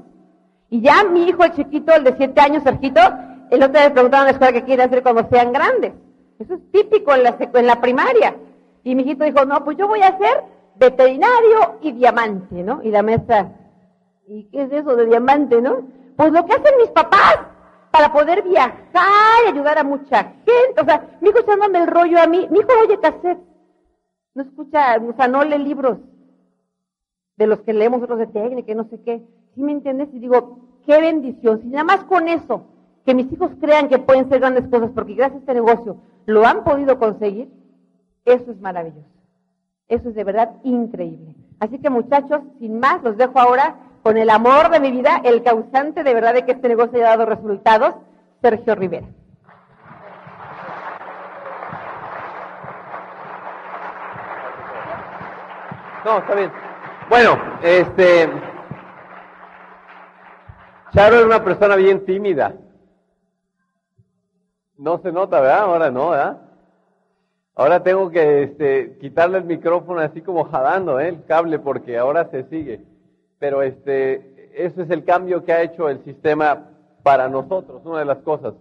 [0.69, 3.01] Y ya mi hijo, el chiquito, el de siete años, Sergito,
[3.49, 5.93] el otro día le preguntaron en la escuela qué quiere hacer cuando sean grandes.
[6.37, 8.35] Eso es típico en la, en la primaria.
[8.83, 10.43] Y mi hijito dijo, no, pues yo voy a hacer
[10.75, 12.81] veterinario y diamante, ¿no?
[12.83, 13.51] Y la maestra,
[14.27, 15.87] ¿y qué es eso de diamante, no?
[16.15, 17.39] Pues lo que hacen mis papás
[17.91, 20.81] para poder viajar y ayudar a mucha gente.
[20.81, 22.47] O sea, mi hijo echándome el rollo a mí.
[22.51, 23.39] Mi hijo oye cassette.
[24.35, 25.97] No escucha, o sea, no lee libros
[27.35, 29.23] de los que leemos otros de técnica y no sé qué.
[29.55, 30.09] ¿Sí me entiendes?
[30.13, 31.61] Y digo, qué bendición.
[31.61, 32.63] Si nada más con eso,
[33.05, 36.45] que mis hijos crean que pueden ser grandes cosas porque gracias a este negocio lo
[36.45, 37.49] han podido conseguir,
[38.25, 39.07] eso es maravilloso.
[39.87, 41.35] Eso es de verdad increíble.
[41.59, 45.43] Así que muchachos, sin más, los dejo ahora con el amor de mi vida, el
[45.43, 47.95] causante de verdad de que este negocio haya dado resultados,
[48.41, 49.07] Sergio Rivera.
[56.05, 56.51] No, está bien.
[57.09, 58.29] Bueno, este.
[60.93, 62.53] Charo es una persona bien tímida.
[64.77, 65.59] No se nota, ¿verdad?
[65.59, 66.48] Ahora no, ¿verdad?
[67.59, 71.09] Ahora tengo que este, quitarle el micrófono así como jalando ¿eh?
[71.09, 72.79] el cable porque ahora se sigue.
[73.37, 76.69] Pero este, eso es el cambio que ha hecho el sistema
[77.03, 78.53] para nosotros, una de las cosas.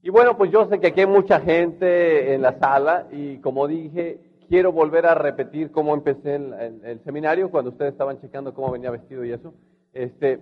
[0.00, 3.68] Y bueno, pues yo sé que aquí hay mucha gente en la sala y como
[3.68, 8.90] dije, quiero volver a repetir cómo empecé el seminario cuando ustedes estaban checando cómo venía
[8.90, 9.52] vestido y eso.
[9.92, 10.40] Este,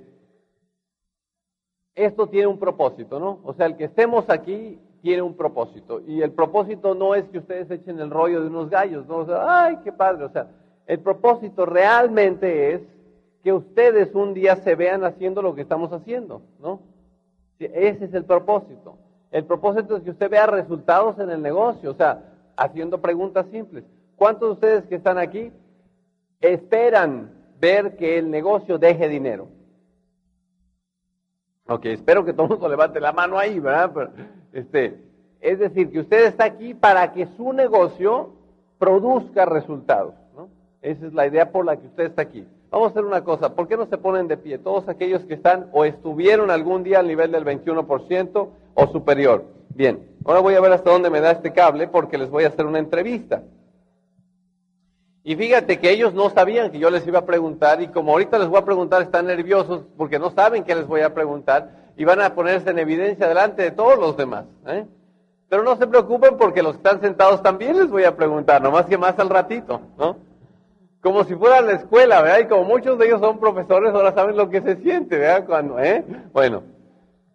[1.97, 3.41] esto tiene un propósito, ¿no?
[3.43, 6.01] O sea, el que estemos aquí tiene un propósito.
[6.07, 9.17] Y el propósito no es que ustedes echen el rollo de unos gallos, ¿no?
[9.17, 10.25] O ay, qué padre.
[10.25, 10.49] O sea,
[10.87, 12.81] el propósito realmente es
[13.43, 16.81] que ustedes un día se vean haciendo lo que estamos haciendo, ¿no?
[17.59, 18.97] Ese es el propósito.
[19.31, 22.25] El propósito es que usted vea resultados en el negocio, o sea,
[22.57, 23.85] haciendo preguntas simples.
[24.17, 25.53] ¿Cuántos de ustedes que están aquí
[26.41, 29.49] esperan ver que el negocio deje dinero?
[31.67, 33.91] Ok, espero que todo el mundo levante la mano ahí, ¿verdad?
[33.93, 34.11] Pero,
[34.55, 34.97] este,
[35.41, 38.31] es decir, que usted está aquí para que su negocio
[38.79, 40.49] produzca resultados, ¿no?
[40.81, 42.47] Esa es la idea por la que usted está aquí.
[42.71, 45.35] Vamos a hacer una cosa, ¿por qué no se ponen de pie todos aquellos que
[45.35, 49.45] están o estuvieron algún día al nivel del 21% o superior?
[49.69, 52.49] Bien, ahora voy a ver hasta dónde me da este cable porque les voy a
[52.49, 53.43] hacer una entrevista.
[55.25, 58.39] Y fíjate que ellos no sabían que yo les iba a preguntar y como ahorita
[58.39, 62.05] les voy a preguntar están nerviosos porque no saben qué les voy a preguntar y
[62.05, 64.47] van a ponerse en evidencia delante de todos los demás.
[64.67, 64.87] ¿eh?
[65.49, 68.87] Pero no se preocupen porque los que están sentados también les voy a preguntar, nomás
[68.87, 70.17] que más al ratito, ¿no?
[71.01, 72.41] Como si fuera la escuela, ¿verdad?
[72.41, 75.45] Y como muchos de ellos son profesores, ahora saben lo que se siente, ¿verdad?
[75.47, 76.05] Cuando, ¿eh?
[76.33, 76.63] Bueno,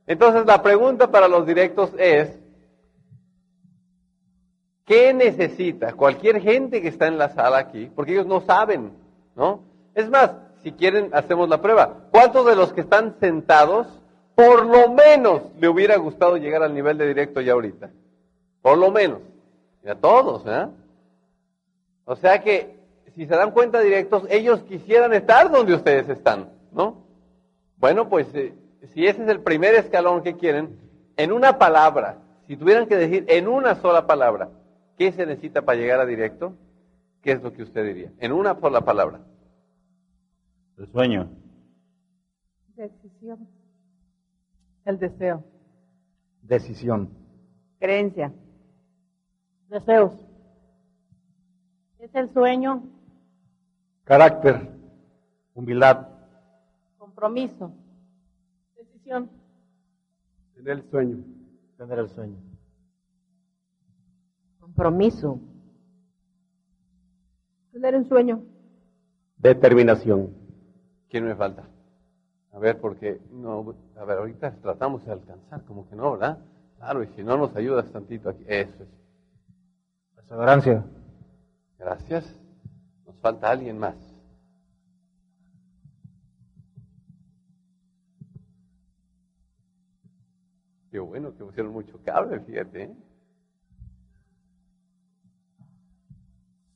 [0.08, 2.40] entonces la pregunta para los directos es,
[4.90, 7.92] ¿Qué necesita cualquier gente que está en la sala aquí?
[7.96, 8.94] Porque ellos no saben,
[9.36, 9.62] ¿no?
[9.94, 10.32] Es más,
[10.64, 12.08] si quieren, hacemos la prueba.
[12.10, 13.86] ¿Cuántos de los que están sentados,
[14.40, 17.90] por lo menos, le hubiera gustado llegar al nivel de directo ya ahorita?
[18.62, 19.20] Por lo menos.
[19.84, 20.68] Y a todos, ¿eh?
[22.06, 22.78] O sea que,
[23.16, 27.04] si se dan cuenta directos, ellos quisieran estar donde ustedes están, ¿no?
[27.76, 28.54] Bueno, pues, eh,
[28.94, 30.80] si ese es el primer escalón que quieren,
[31.18, 34.50] en una palabra, si tuvieran que decir en una sola palabra,
[35.00, 36.58] ¿Qué se necesita para llegar a directo?
[37.22, 38.12] ¿Qué es lo que usted diría?
[38.20, 39.22] En una sola palabra.
[40.78, 41.30] El sueño.
[42.76, 43.48] Decisión.
[44.90, 45.44] El deseo.
[46.42, 47.12] Decisión.
[47.78, 48.34] Creencia.
[49.70, 50.14] Deseos.
[52.00, 52.82] Es el sueño.
[54.04, 54.68] Carácter.
[55.54, 56.08] Humildad.
[56.98, 57.72] Compromiso.
[58.76, 59.30] Decisión.
[60.56, 61.18] Tener el sueño.
[61.78, 62.38] Tener el sueño.
[64.60, 65.40] Compromiso.
[67.72, 68.42] Tener un sueño.
[69.38, 70.34] Determinación.
[71.10, 71.70] ¿Quién me falta?
[72.60, 76.40] A ver, porque no, a ver, ahorita tratamos de alcanzar, como que no, ¿verdad?
[76.78, 78.90] Claro, y si no nos ayudas tantito aquí, eso es.
[80.14, 80.84] Perseverancia.
[81.78, 82.38] Gracias.
[83.08, 83.96] Nos falta alguien más.
[90.92, 92.84] Qué bueno que pusieron mucho cable, fíjate.
[92.84, 92.96] ¿eh?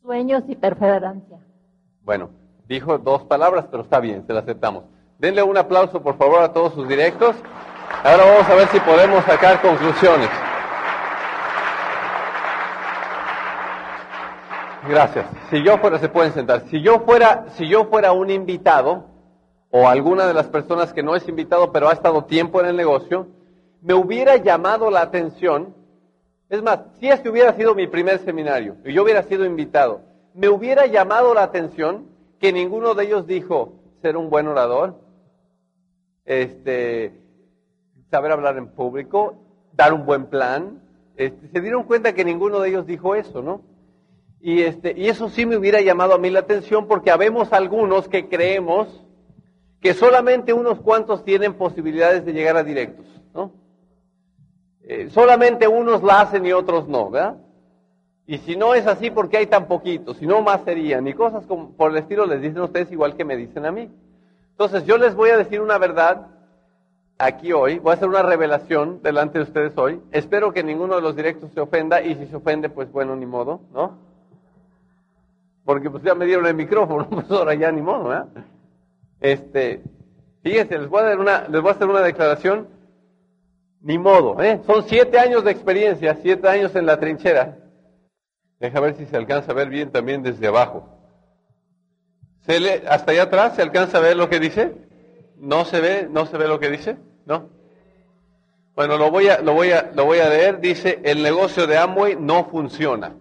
[0.01, 1.39] Sueños y perseverancia.
[2.03, 2.29] Bueno,
[2.69, 4.92] dijo dos palabras, pero está bien, se la aceptamos.
[5.23, 7.33] Denle un aplauso, por favor, a todos sus directos.
[8.03, 10.29] Ahora vamos a ver si podemos sacar conclusiones.
[14.89, 15.25] Gracias.
[15.49, 16.63] Si yo fuera, se pueden sentar.
[16.69, 19.05] Si yo fuera, si yo fuera un invitado
[19.69, 22.75] o alguna de las personas que no es invitado, pero ha estado tiempo en el
[22.75, 23.27] negocio,
[23.81, 25.73] me hubiera llamado la atención.
[26.49, 30.01] Es más, si este hubiera sido mi primer seminario y yo hubiera sido invitado,
[30.33, 32.09] me hubiera llamado la atención
[32.41, 35.01] que ninguno de ellos dijo ser un buen orador,
[36.25, 37.13] este,
[38.09, 39.35] saber hablar en público,
[39.73, 40.81] dar un buen plan.
[41.15, 43.61] Este, se dieron cuenta que ninguno de ellos dijo eso, ¿no?
[44.39, 48.09] Y, este, y eso sí me hubiera llamado a mí la atención porque habemos algunos
[48.09, 49.05] que creemos
[49.79, 53.51] que solamente unos cuantos tienen posibilidades de llegar a directos, ¿no?
[54.85, 57.37] Eh, solamente unos la hacen y otros no, ¿verdad?
[58.25, 60.17] Y si no es así, ¿por qué hay tan poquitos?
[60.17, 61.07] Si no, más serían.
[61.07, 63.89] Y cosas como por el estilo les dicen ustedes igual que me dicen a mí.
[64.63, 66.27] Entonces, yo les voy a decir una verdad
[67.17, 67.79] aquí hoy.
[67.79, 70.01] Voy a hacer una revelación delante de ustedes hoy.
[70.13, 72.01] Espero que ninguno de los directos se ofenda.
[72.01, 73.97] Y si se ofende, pues bueno, ni modo, ¿no?
[75.65, 78.27] Porque pues ya me dieron el micrófono, pues ahora ya ni modo, ¿verdad?
[79.19, 79.83] Este,
[80.43, 82.69] fíjense, les voy a dar una, les voy a hacer una declaración.
[83.81, 84.61] Ni modo, ¿eh?
[84.65, 87.57] Son siete años de experiencia, siete años en la trinchera.
[88.61, 90.92] Deja ver si se alcanza a ver bien también desde abajo.
[92.45, 94.73] ¿Se hasta allá atrás se alcanza a ver lo que dice?
[95.37, 96.97] ¿No se ve, no se ve lo que dice?
[97.25, 97.49] ¿No?
[98.75, 100.59] Bueno, lo voy a, lo voy a, lo voy a leer.
[100.59, 103.15] Dice, el negocio de Amway no funciona.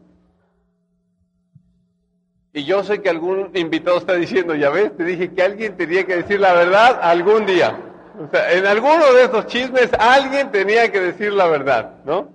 [2.54, 6.04] Y yo sé que algún invitado está diciendo, ya ves, te dije que alguien tenía
[6.04, 7.78] que decir la verdad algún día.
[8.18, 12.28] O sea, en alguno de estos chismes alguien tenía que decir la verdad, ¿no?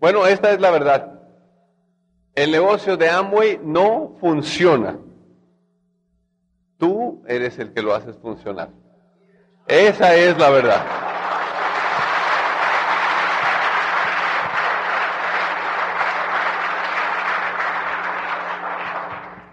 [0.00, 1.20] Bueno, esta es la verdad.
[2.34, 4.98] El negocio de Amway no funciona.
[7.26, 8.68] Eres el que lo haces funcionar.
[9.66, 10.82] Esa es la verdad.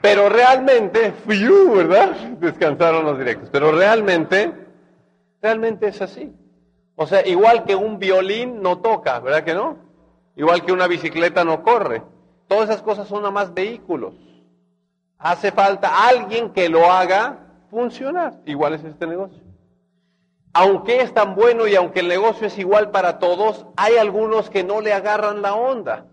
[0.02, 2.12] Pero realmente, fiu, ¿verdad?
[2.40, 3.50] Descansaron los directos.
[3.52, 4.54] Pero realmente,
[5.42, 6.34] realmente es así.
[6.96, 9.78] O sea, igual que un violín no toca, ¿verdad que no?
[10.36, 12.02] Igual que una bicicleta no corre.
[12.48, 14.14] Todas esas cosas son nada más vehículos.
[15.18, 18.40] Hace falta alguien que lo haga funcionar.
[18.46, 19.42] Igual es este negocio.
[20.54, 24.64] Aunque es tan bueno y aunque el negocio es igual para todos, hay algunos que
[24.64, 26.06] no le agarran la onda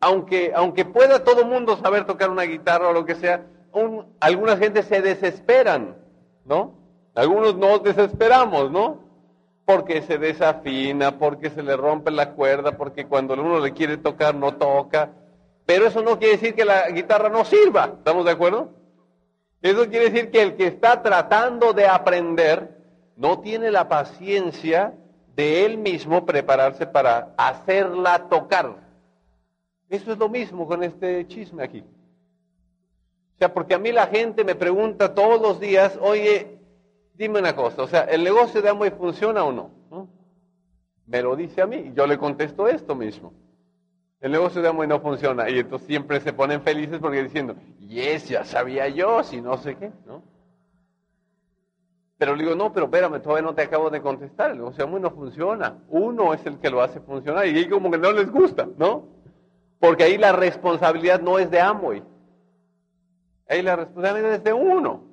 [0.00, 3.44] aunque, aunque pueda todo mundo saber tocar una guitarra o lo que sea,
[4.20, 5.96] algunas gente se desesperan,
[6.44, 6.74] ¿no?
[7.14, 9.00] Algunos nos desesperamos, ¿no?
[9.64, 14.34] Porque se desafina, porque se le rompe la cuerda, porque cuando uno le quiere tocar
[14.34, 15.10] no toca.
[15.64, 18.70] Pero eso no quiere decir que la guitarra no sirva, ¿estamos de acuerdo?
[19.66, 22.76] Eso quiere decir que el que está tratando de aprender
[23.16, 24.94] no tiene la paciencia
[25.34, 28.76] de él mismo prepararse para hacerla tocar.
[29.88, 31.80] Eso es lo mismo con este chisme aquí.
[31.80, 36.60] O sea, porque a mí la gente me pregunta todos los días, oye,
[37.14, 39.70] dime una cosa, o sea, ¿el negocio de Amway funciona o no?
[41.06, 43.32] Me lo dice a mí yo le contesto esto mismo.
[44.20, 48.28] El negocio de Amway no funciona y entonces siempre se ponen felices porque diciendo, yes,
[48.28, 50.22] ya sabía yo, si no sé qué, ¿no?
[52.18, 54.84] Pero le digo, no, pero espérame, todavía no te acabo de contestar, el negocio de
[54.84, 55.78] Amway no funciona.
[55.88, 59.06] Uno es el que lo hace funcionar y ahí como que no les gusta, ¿no?
[59.78, 62.02] Porque ahí la responsabilidad no es de Amway.
[63.48, 65.04] Ahí la responsabilidad es de uno.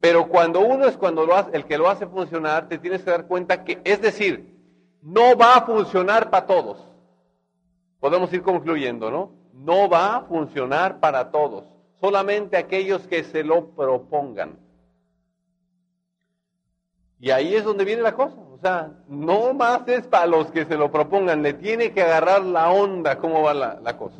[0.00, 3.10] Pero cuando uno es cuando lo hace, el que lo hace funcionar, te tienes que
[3.10, 4.58] dar cuenta que, es decir,
[5.02, 6.89] no va a funcionar para todos.
[8.00, 9.30] Podemos ir concluyendo, ¿no?
[9.52, 11.64] No va a funcionar para todos.
[12.00, 14.58] Solamente aquellos que se lo propongan.
[17.20, 18.36] Y ahí es donde viene la cosa.
[18.36, 22.42] O sea, no más es para los que se lo propongan, le tiene que agarrar
[22.42, 24.16] la onda cómo va la, cosa.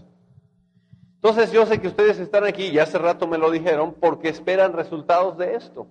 [1.17, 4.73] Entonces yo sé que ustedes están aquí, y hace rato me lo dijeron, porque esperan
[4.73, 5.89] resultados de esto.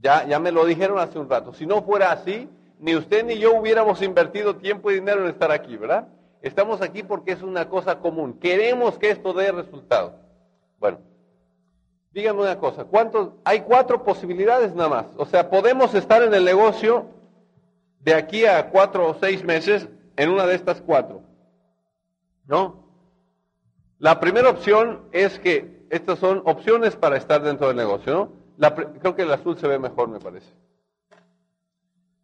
[0.00, 1.52] Ya, ya me lo dijeron hace un rato.
[1.52, 2.48] Si no fuera así,
[2.80, 6.08] ni usted ni yo hubiéramos invertido tiempo y dinero en estar aquí, ¿verdad?
[6.42, 8.38] Estamos aquí porque es una cosa común.
[8.38, 10.20] Queremos que esto dé resultado.
[10.78, 10.98] Bueno,
[12.12, 13.30] Díganme una cosa, ¿cuántos?
[13.44, 15.06] Hay cuatro posibilidades nada más.
[15.16, 17.06] O sea, podemos estar en el negocio
[18.00, 21.22] de aquí a cuatro o seis meses en una de estas cuatro.
[22.46, 22.82] ¿No?
[23.98, 28.32] La primera opción es que estas son opciones para estar dentro del negocio, ¿no?
[28.56, 30.52] La, creo que el azul se ve mejor, me parece.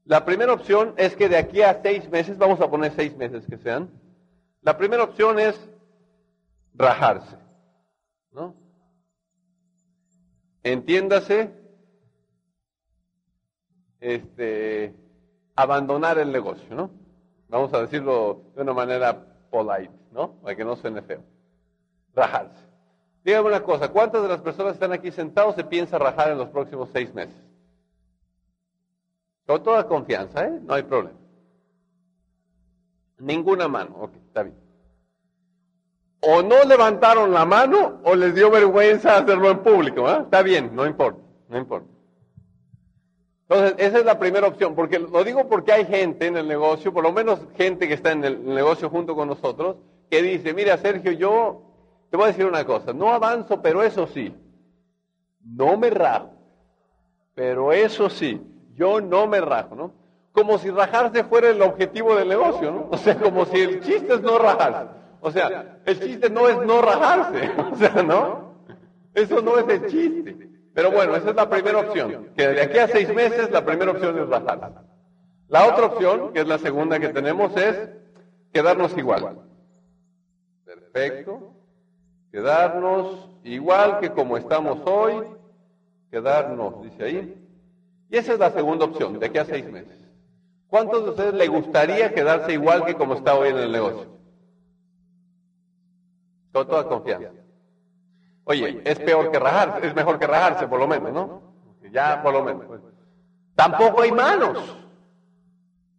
[0.04, 3.46] La primera opción es que de aquí a seis meses, vamos a poner seis meses
[3.46, 3.90] que sean,
[4.64, 5.60] la primera opción es
[6.74, 7.36] rajarse,
[8.32, 8.54] ¿no?
[10.62, 11.52] Entiéndase,
[14.00, 14.94] este,
[15.54, 16.90] abandonar el negocio, ¿no?
[17.48, 20.40] Vamos a decirlo de una manera polite, ¿no?
[20.40, 21.22] Para que no suene feo.
[22.14, 22.64] Rajarse.
[23.22, 26.38] Dígame una cosa, ¿cuántas de las personas que están aquí sentados se piensa rajar en
[26.38, 27.36] los próximos seis meses?
[29.46, 30.58] Con toda confianza, ¿eh?
[30.62, 31.23] No hay problema.
[33.18, 34.64] Ninguna mano, ok, está bien
[36.26, 40.08] o no levantaron la mano o les dio vergüenza hacerlo en público.
[40.08, 40.20] ¿eh?
[40.22, 41.88] Está bien, no importa, no importa.
[43.48, 46.94] Entonces, esa es la primera opción, porque lo digo porque hay gente en el negocio,
[46.94, 49.76] por lo menos gente que está en el negocio junto con nosotros,
[50.10, 51.62] que dice, mira Sergio, yo
[52.10, 54.34] te voy a decir una cosa, no avanzo, pero eso sí,
[55.44, 56.30] no me rajo,
[57.34, 58.40] pero eso sí,
[58.74, 59.92] yo no me rajo, ¿no?
[60.34, 62.88] Como si rajarse fuera el objetivo del negocio, ¿no?
[62.90, 64.90] O sea, como si el chiste es no rajarse.
[65.20, 68.52] O sea, el chiste no es no rajarse, o sea, ¿no?
[69.14, 70.50] Eso no es el chiste.
[70.74, 73.92] Pero bueno, esa es la primera opción, que de aquí a seis meses la primera
[73.92, 74.80] opción es rajarse.
[75.46, 77.90] La otra opción, que es la segunda que tenemos, es
[78.52, 79.38] quedarnos igual.
[80.64, 81.52] Perfecto.
[82.32, 85.22] Quedarnos igual que como estamos hoy,
[86.10, 87.46] quedarnos, dice ahí.
[88.10, 90.03] Y esa es la segunda opción, de aquí a seis meses.
[90.74, 94.08] ¿Cuántos de ustedes le gustaría quedarse igual que como está hoy en el negocio?
[96.52, 97.30] Con toda confianza.
[98.42, 101.42] Oye, es peor que rajarse, es mejor que rajarse, por lo menos, ¿no?
[101.92, 102.66] Ya, por lo menos.
[103.54, 104.76] Tampoco hay manos.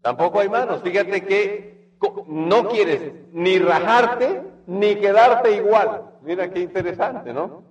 [0.01, 0.82] Tampoco hay manos.
[0.82, 1.95] Fíjate que
[2.28, 6.01] no quieres ni rajarte ni quedarte igual.
[6.21, 7.63] Mira qué interesante, ¿no?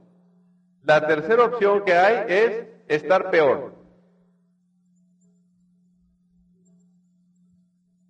[0.85, 3.74] La tercera opción que hay es estar peor.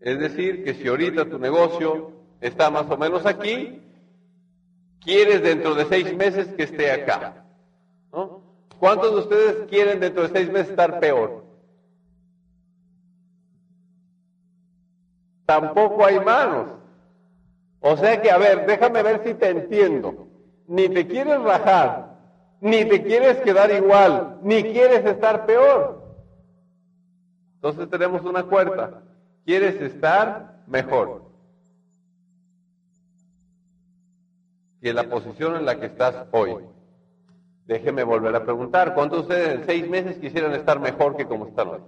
[0.05, 3.81] Es decir, que si ahorita tu negocio está más o menos aquí,
[5.01, 7.47] quieres dentro de seis meses que esté acá?
[8.13, 8.43] ¿No?
[8.79, 11.47] ¿Cuántos de ustedes quieren dentro de seis meses estar peor?
[15.47, 16.67] Tampoco hay manos.
[17.81, 20.29] O sea que, a ver, déjame ver si te entiendo.
[20.67, 22.19] Ni te quieres rajar,
[22.61, 26.03] ni te quieres quedar igual, ni quieres estar peor.
[27.55, 29.01] Entonces tenemos una cuarta.
[29.45, 31.23] Quieres estar mejor.
[34.81, 36.57] Y en la posición en la que estás hoy.
[37.67, 41.47] Déjeme volver a preguntar, ¿cuántos de ustedes en seis meses quisieran estar mejor que como
[41.47, 41.81] están hoy?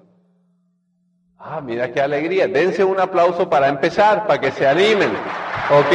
[1.38, 2.48] Ah, mira qué alegría.
[2.48, 5.10] Dense un aplauso para empezar, para que se animen.
[5.70, 5.92] Ok.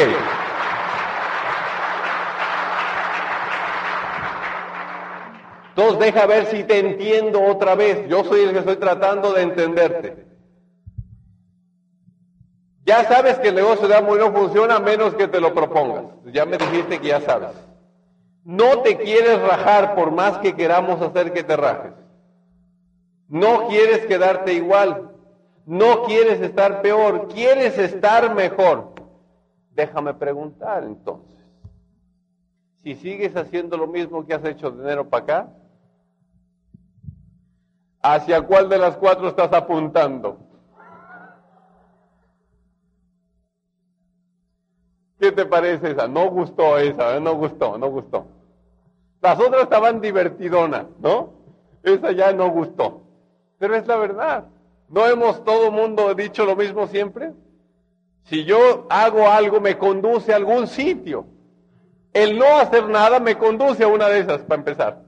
[5.70, 8.08] Entonces deja ver si te entiendo otra vez.
[8.08, 10.31] Yo soy el que estoy tratando de entenderte.
[12.86, 16.06] Ya sabes que el negocio de Amway no funciona a menos que te lo propongas.
[16.34, 17.52] Ya me dijiste que ya sabes.
[18.44, 21.94] No te quieres rajar por más que queramos hacer que te rajes.
[23.28, 25.12] No quieres quedarte igual.
[25.66, 27.28] No quieres estar peor.
[27.28, 28.94] Quieres estar mejor.
[29.76, 31.30] Déjame preguntar entonces.
[32.84, 35.54] Si sigues haciendo lo mismo que has hecho de enero para acá,
[38.02, 40.51] ¿hacia cuál de las cuatro estás apuntando?
[45.22, 46.08] ¿Qué te parece esa?
[46.08, 47.20] No gustó esa, ¿eh?
[47.22, 48.26] no gustó, no gustó.
[49.22, 51.34] Las otras estaban divertidonas, ¿no?
[51.84, 53.04] Esa ya no gustó.
[53.60, 54.46] Pero es la verdad.
[54.90, 57.34] ¿No hemos todo mundo dicho lo mismo siempre?
[58.24, 61.28] Si yo hago algo, me conduce a algún sitio.
[62.14, 65.04] El no hacer nada me conduce a una de esas, para empezar.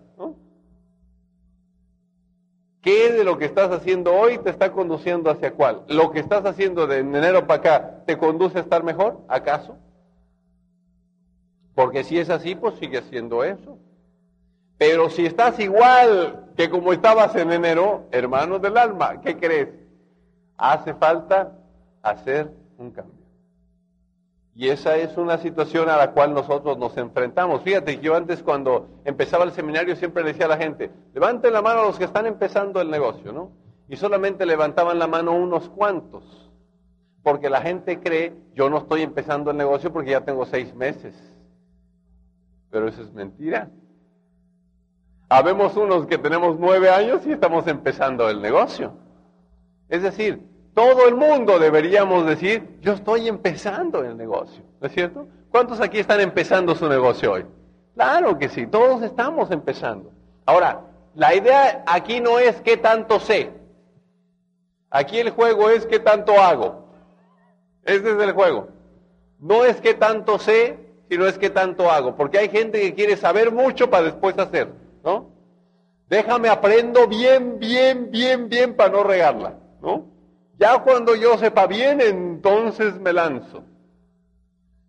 [2.84, 5.86] ¿Qué de lo que estás haciendo hoy te está conduciendo hacia cuál?
[5.88, 9.22] ¿Lo que estás haciendo de enero para acá te conduce a estar mejor?
[9.28, 9.80] ¿Acaso?
[11.76, 13.78] Porque si es así, pues sigue haciendo eso.
[14.78, 19.70] Pero si estás igual que como estabas en enero, hermanos del alma, ¿qué crees?
[20.58, 21.58] Hace falta
[22.02, 23.24] hacer un cambio.
[24.56, 27.64] Y esa es una situación a la cual nosotros nos enfrentamos.
[27.64, 31.82] Fíjate, yo antes cuando empezaba el seminario siempre decía a la gente, levanten la mano
[31.82, 33.52] a los que están empezando el negocio, ¿no?
[33.90, 36.52] Y solamente levantaban la mano unos cuantos,
[37.24, 41.33] porque la gente cree, yo no estoy empezando el negocio porque ya tengo seis meses.
[42.74, 43.70] Pero eso es mentira.
[45.30, 48.98] Habemos unos que tenemos nueve años y estamos empezando el negocio.
[49.90, 50.42] Es decir,
[50.74, 55.28] todo el mundo deberíamos decir, yo estoy empezando el negocio, ¿no es cierto?
[55.52, 57.46] ¿Cuántos aquí están empezando su negocio hoy?
[57.94, 60.12] Claro que sí, todos estamos empezando.
[60.44, 60.82] Ahora,
[61.14, 63.52] la idea aquí no es qué tanto sé.
[64.90, 66.88] Aquí el juego es qué tanto hago.
[67.84, 68.70] Ese es el juego.
[69.40, 72.16] No es qué tanto sé, sino es qué tanto hago.
[72.16, 74.70] Porque hay gente que quiere saber mucho para después hacer,
[75.04, 75.32] ¿no?
[76.10, 80.06] Déjame aprendo bien, bien, bien, bien para no regarla, ¿no?
[80.58, 83.64] Ya cuando yo sepa bien, entonces me lanzo.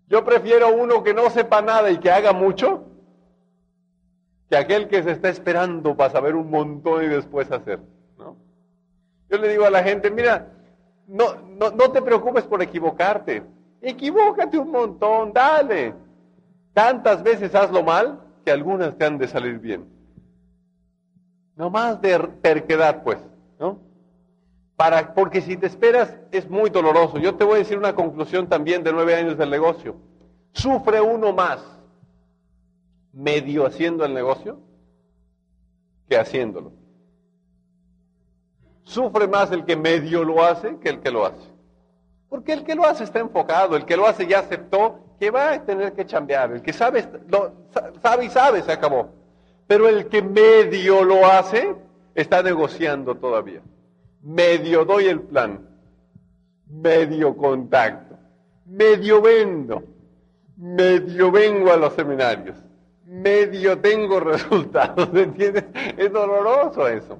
[0.08, 2.84] Yo prefiero uno que no sepa nada y que haga mucho,
[4.50, 7.80] que aquel que se está esperando para saber un montón y después hacer.
[8.18, 8.36] ¿no?
[9.30, 10.52] Yo le digo a la gente, mira,
[11.06, 13.42] no, no, no te preocupes por equivocarte.
[13.80, 15.94] Equivócate un montón, dale.
[16.74, 19.88] Tantas veces hazlo mal que algunas te han de salir bien.
[21.56, 23.18] No más de terquedad, pues,
[23.60, 23.78] ¿no?
[24.76, 27.18] Para, porque si te esperas es muy doloroso.
[27.18, 29.96] Yo te voy a decir una conclusión también de nueve años del negocio.
[30.52, 31.64] Sufre uno más
[33.12, 34.58] medio haciendo el negocio
[36.08, 36.72] que haciéndolo.
[38.82, 41.54] Sufre más el que medio lo hace que el que lo hace.
[42.28, 45.52] Porque el que lo hace está enfocado, el que lo hace ya aceptó que va
[45.52, 46.52] a tener que chambear.
[46.52, 47.52] El que sabe, lo,
[48.02, 49.10] sabe y sabe, se acabó.
[49.66, 51.74] Pero el que medio lo hace
[52.14, 53.60] está negociando todavía
[54.24, 55.68] medio doy el plan,
[56.66, 58.16] medio contacto,
[58.64, 59.84] medio vendo,
[60.56, 62.56] medio vengo a los seminarios,
[63.04, 65.64] medio tengo resultados, ¿entiendes?
[65.96, 67.18] Es doloroso eso.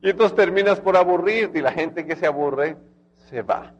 [0.00, 2.76] Y entonces terminas por aburrirte y la gente que se aburre
[3.28, 3.74] se va.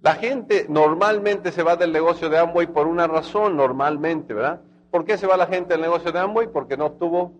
[0.00, 4.60] La gente normalmente se va del negocio de Amway por una razón, normalmente, ¿verdad?
[4.90, 6.48] ¿Por qué se va la gente del negocio de Amway?
[6.52, 7.32] Porque no obtuvo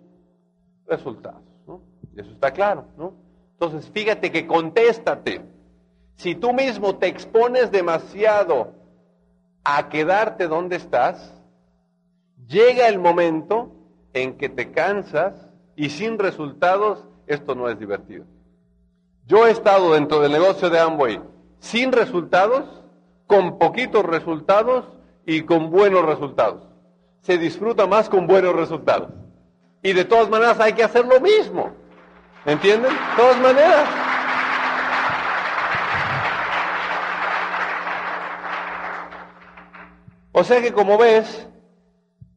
[0.86, 1.80] resultados, ¿no?
[2.16, 3.14] Eso está claro, ¿no?
[3.52, 5.40] Entonces, fíjate que contéstate.
[6.16, 8.72] Si tú mismo te expones demasiado
[9.62, 11.34] a quedarte donde estás,
[12.48, 13.70] llega el momento
[14.14, 18.24] en que te cansas y sin resultados, esto no es divertido.
[19.26, 21.20] Yo he estado dentro del negocio de Amway
[21.60, 22.64] sin resultados,
[23.26, 24.86] con poquitos resultados
[25.26, 26.62] y con buenos resultados.
[27.20, 29.10] se disfruta más con buenos resultados.
[29.82, 31.72] Y de todas maneras hay que hacer lo mismo.
[32.46, 32.90] ¿Entienden?
[32.90, 33.88] De todas maneras.
[40.32, 41.48] O sea que como ves,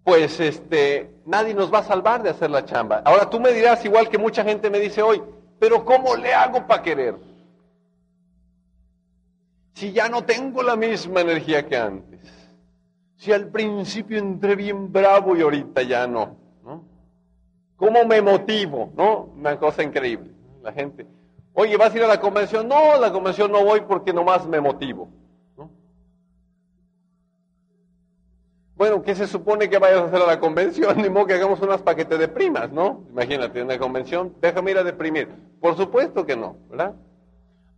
[0.03, 3.01] pues este, nadie nos va a salvar de hacer la chamba.
[3.05, 5.21] Ahora tú me dirás, igual que mucha gente me dice hoy,
[5.59, 7.15] pero ¿cómo le hago para querer?
[9.73, 12.19] Si ya no tengo la misma energía que antes.
[13.15, 16.37] Si al principio entré bien bravo y ahorita ya no.
[16.63, 16.83] ¿no?
[17.75, 18.91] ¿Cómo me motivo?
[18.95, 19.31] ¿No?
[19.37, 20.31] Una cosa increíble.
[20.63, 21.07] La gente,
[21.53, 22.67] oye, ¿vas a ir a la convención?
[22.67, 25.09] No, a la convención no voy porque nomás me motivo.
[28.81, 30.97] Bueno, ¿qué se supone que vayas a hacer a la convención?
[31.03, 33.03] Ni modo que hagamos unas paquetes de primas, ¿no?
[33.11, 35.29] Imagínate, en la convención, déjame ir a deprimir.
[35.59, 36.95] Por supuesto que no, ¿verdad?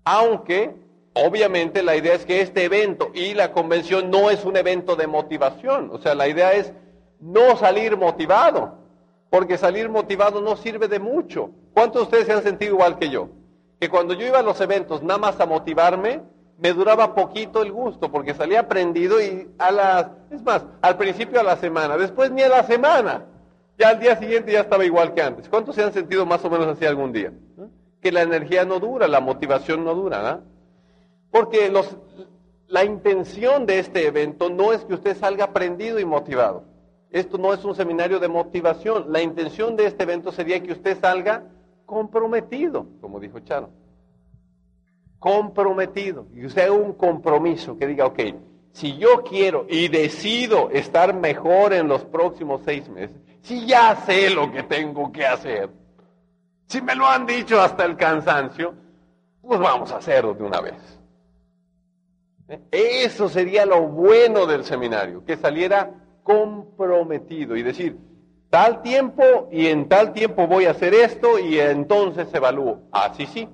[0.05, 0.73] Aunque,
[1.13, 5.07] obviamente, la idea es que este evento y la convención no es un evento de
[5.07, 5.89] motivación.
[5.91, 6.73] O sea, la idea es
[7.19, 8.75] no salir motivado,
[9.29, 11.51] porque salir motivado no sirve de mucho.
[11.73, 13.29] ¿Cuántos de ustedes se han sentido igual que yo?
[13.79, 16.21] Que cuando yo iba a los eventos nada más a motivarme,
[16.57, 21.39] me duraba poquito el gusto, porque salía aprendido y a las, es más, al principio
[21.39, 23.25] a la semana, después ni a la semana,
[23.77, 25.49] ya al día siguiente ya estaba igual que antes.
[25.49, 27.33] ¿Cuántos se han sentido más o menos así algún día?
[28.01, 30.52] Que la energía no dura, la motivación no dura, ¿no?
[31.33, 31.97] Porque los,
[32.67, 36.63] la intención de este evento no es que usted salga aprendido y motivado.
[37.09, 39.11] Esto no es un seminario de motivación.
[39.11, 41.43] La intención de este evento sería que usted salga
[41.85, 43.69] comprometido, como dijo Charo
[45.23, 46.27] comprometido.
[46.35, 48.19] Y usted un compromiso que diga, ok,
[48.73, 54.29] si yo quiero y decido estar mejor en los próximos seis meses, si ya sé
[54.31, 55.69] lo que tengo que hacer,
[56.67, 58.73] si me lo han dicho hasta el cansancio,
[59.41, 61.02] pues vamos a hacerlo de una vez.
[62.71, 65.91] Eso sería lo bueno del seminario, que saliera
[66.23, 67.97] comprometido y decir,
[68.49, 72.79] tal tiempo y en tal tiempo voy a hacer esto y entonces evalúo.
[72.91, 73.47] Así sí.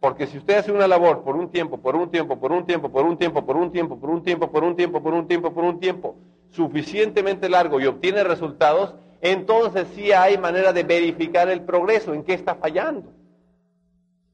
[0.00, 2.90] Porque si usted hace una labor por un tiempo, por un tiempo, por un tiempo,
[2.90, 5.54] por un tiempo, por un tiempo, por un tiempo, por un tiempo, por un tiempo,
[5.54, 6.16] por un tiempo,
[6.50, 12.34] suficientemente largo y obtiene resultados, entonces sí hay manera de verificar el progreso, en qué
[12.34, 13.10] está fallando.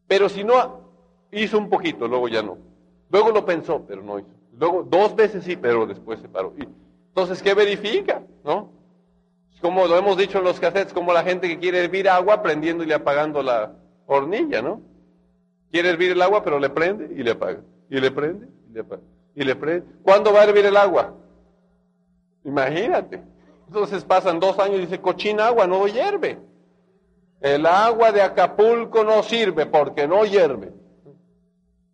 [0.08, 0.80] Pero si no
[1.30, 2.69] hizo un poquito, luego ya no.
[3.10, 4.28] Luego lo pensó, pero no hizo.
[4.56, 6.52] Luego dos veces sí, pero después se paró.
[6.56, 8.22] entonces, ¿qué verifica?
[8.44, 8.70] ¿No?
[9.60, 12.84] Como lo hemos dicho en los cassettes, como la gente que quiere hervir agua prendiendo
[12.84, 13.74] y apagando la
[14.06, 14.80] hornilla, ¿no?
[15.70, 17.60] Quiere hervir el agua, pero le prende y le apaga.
[17.88, 19.02] Y le prende y le apaga.
[19.34, 19.86] Y le prende.
[20.02, 21.14] ¿Cuándo va a hervir el agua?
[22.44, 23.22] Imagínate.
[23.66, 26.38] Entonces pasan dos años y dice, cochina agua, no hierve.
[27.40, 30.72] El agua de Acapulco no sirve porque no hierve.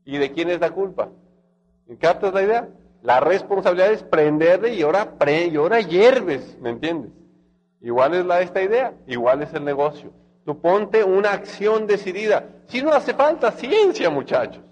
[0.07, 1.11] ¿Y de quién es la culpa?
[2.00, 2.68] ¿Captas la idea?
[3.02, 7.11] La responsabilidad es prenderle y ahora, pre, y ahora hierves, ¿me entiendes?
[7.80, 10.12] Igual es la, esta idea, igual es el negocio.
[10.44, 12.48] Tú ponte una acción decidida.
[12.68, 14.62] Si no hace falta ciencia, muchachos.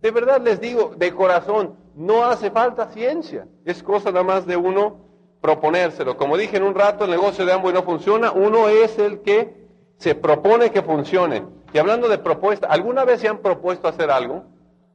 [0.00, 3.46] De verdad les digo, de corazón, no hace falta ciencia.
[3.64, 4.96] Es cosa nada más de uno
[5.40, 6.16] proponérselo.
[6.16, 8.30] Como dije en un rato, el negocio de y no funciona.
[8.30, 9.66] Uno es el que
[9.96, 11.44] se propone que funcione.
[11.72, 14.44] Y hablando de propuesta, ¿alguna vez se han propuesto hacer algo?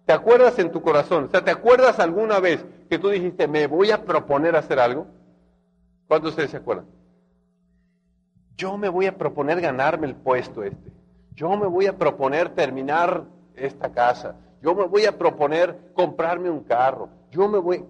[0.05, 1.25] ¿Te acuerdas en tu corazón?
[1.25, 5.07] O sea, ¿te acuerdas alguna vez que tú dijiste, me voy a proponer hacer algo?
[6.07, 6.85] ¿Cuántos de ustedes se acuerdan?
[8.57, 10.91] yo me voy a proponer ganarme el puesto este.
[11.35, 13.25] Yo me voy a proponer terminar
[13.55, 14.35] esta casa.
[14.61, 17.09] Yo me voy a proponer comprarme un carro.
[17.31, 17.83] Yo me voy...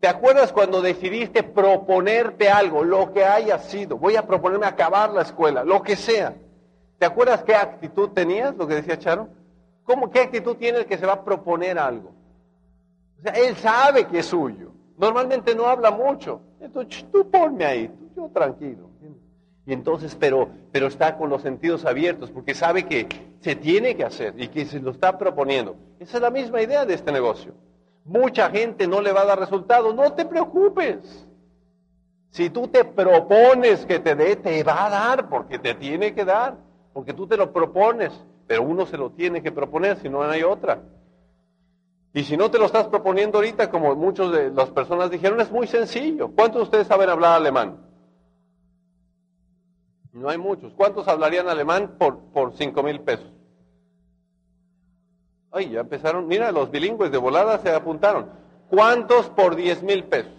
[0.00, 3.98] ¿Te acuerdas cuando decidiste proponerte algo, lo que haya sido?
[3.98, 6.34] Voy a proponerme acabar la escuela, lo que sea.
[6.98, 9.28] ¿Te acuerdas qué actitud tenías, lo que decía Charo?
[9.88, 12.10] ¿Cómo, qué actitud tiene el que se va a proponer algo?
[13.18, 14.70] O sea, él sabe que es suyo.
[14.98, 16.42] Normalmente no habla mucho.
[16.60, 18.90] Entonces, tú ponme ahí, yo tranquilo.
[19.64, 23.06] Y entonces, pero, pero está con los sentidos abiertos porque sabe que
[23.40, 25.76] se tiene que hacer y que se lo está proponiendo.
[25.98, 27.54] Esa es la misma idea de este negocio.
[28.04, 29.94] Mucha gente no le va a dar resultado.
[29.94, 31.26] No te preocupes.
[32.28, 36.26] Si tú te propones que te dé, te va a dar porque te tiene que
[36.26, 36.58] dar.
[36.92, 38.12] Porque tú te lo propones.
[38.48, 40.82] Pero uno se lo tiene que proponer, si no, hay otra.
[42.14, 45.52] Y si no te lo estás proponiendo ahorita, como muchas de las personas dijeron, es
[45.52, 46.30] muy sencillo.
[46.34, 47.86] ¿Cuántos de ustedes saben hablar alemán?
[50.12, 50.72] No hay muchos.
[50.72, 53.30] ¿Cuántos hablarían alemán por, por cinco mil pesos?
[55.52, 56.26] Ay, ya empezaron.
[56.26, 58.30] Mira, los bilingües de volada se apuntaron.
[58.70, 60.32] ¿Cuántos por diez mil pesos?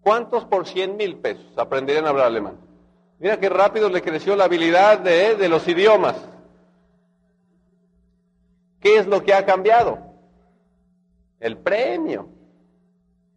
[0.00, 2.67] ¿Cuántos por cien mil pesos aprenderían a hablar alemán?
[3.18, 6.16] Mira qué rápido le creció la habilidad de, de los idiomas.
[8.80, 9.98] ¿Qué es lo que ha cambiado?
[11.40, 12.28] El premio.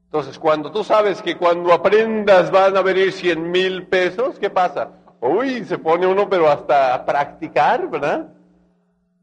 [0.05, 4.91] Entonces, cuando tú sabes que cuando aprendas van a venir 100 mil pesos, ¿qué pasa?
[5.21, 8.27] Uy, se pone uno pero hasta a practicar, ¿verdad?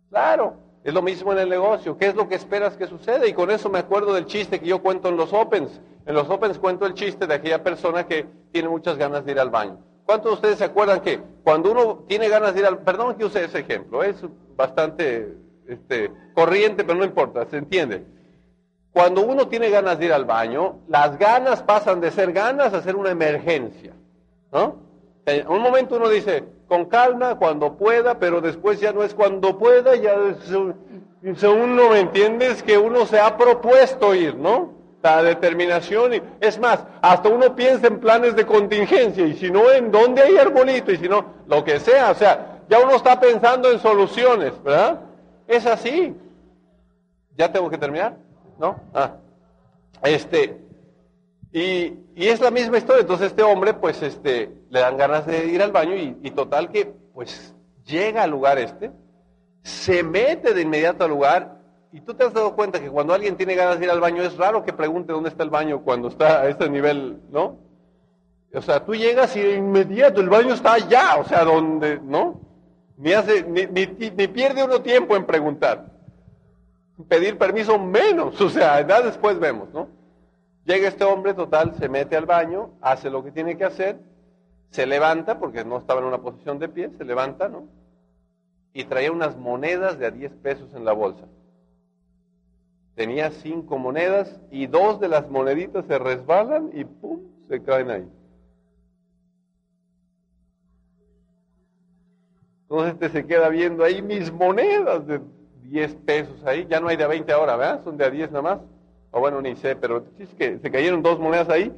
[0.09, 1.97] Claro, es lo mismo en el negocio.
[1.99, 3.27] ¿Qué es lo que esperas que suceda?
[3.27, 5.81] Y con eso me acuerdo del chiste que yo cuento en los Opens.
[6.07, 9.41] En los Opens cuento el chiste de aquella persona que tiene muchas ganas de ir
[9.41, 9.79] al baño.
[10.09, 12.79] ¿Cuántos de ustedes se acuerdan que cuando uno tiene ganas de ir al...
[12.79, 14.17] Perdón que use ese ejemplo, es
[14.57, 15.37] bastante
[15.67, 18.07] este, corriente, pero no importa, se entiende.
[18.91, 22.81] Cuando uno tiene ganas de ir al baño, las ganas pasan de ser ganas a
[22.81, 23.93] ser una emergencia.
[24.51, 24.77] ¿no?
[25.27, 29.59] En un momento uno dice, con calma, cuando pueda, pero después ya no es cuando
[29.59, 32.63] pueda, ya es, uno, ¿me entiendes?
[32.63, 34.78] Que uno se ha propuesto ir, ¿no?
[35.03, 39.71] La determinación, y, es más, hasta uno piensa en planes de contingencia, y si no,
[39.71, 43.19] en dónde hay arbolito, y si no, lo que sea, o sea, ya uno está
[43.19, 45.01] pensando en soluciones, ¿verdad?
[45.47, 46.15] Es así.
[47.37, 48.17] ¿Ya tengo que terminar?
[48.59, 48.81] ¿no?
[48.93, 49.17] Ah,
[50.03, 50.61] este,
[51.53, 53.03] y, es la misma historia.
[53.03, 56.93] Entonces este hombre, pues, este, le dan ganas de ir al baño y, total que,
[57.15, 58.91] pues, llega al lugar este,
[59.63, 61.58] se mete de inmediato al lugar
[61.93, 64.23] y tú te has dado cuenta que cuando alguien tiene ganas de ir al baño
[64.23, 67.59] es raro que pregunte dónde está el baño cuando está a este nivel, ¿no?
[68.53, 72.41] O sea, tú llegas y de inmediato el baño está allá, o sea, donde, ¿no?
[72.97, 75.99] Ni, hace, ni, ni pierde uno tiempo en preguntar
[77.07, 79.89] pedir permiso menos, o sea, ya después vemos, ¿no?
[80.65, 84.01] Llega este hombre, total, se mete al baño, hace lo que tiene que hacer,
[84.71, 87.69] se levanta, porque no estaba en una posición de pie, se levanta, ¿no?
[88.73, 91.25] Y traía unas monedas de a 10 pesos en la bolsa.
[92.99, 97.21] Tenía cinco monedas y dos de las moneditas se resbalan y ¡pum!
[97.49, 98.05] se caen ahí.
[102.63, 105.21] Entonces este se queda viendo ahí mis monedas de
[105.63, 107.85] 10 pesos ahí, ya no hay de 20 ahora, ¿verdad?
[107.85, 108.59] Son de a 10 nada más.
[109.13, 111.73] O bueno, ni sé, pero es que se cayeron dos monedas ahí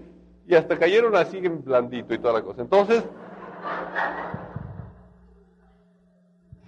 [0.49, 2.63] y hasta cayeron así en blandito y toda la cosa.
[2.63, 3.05] Entonces,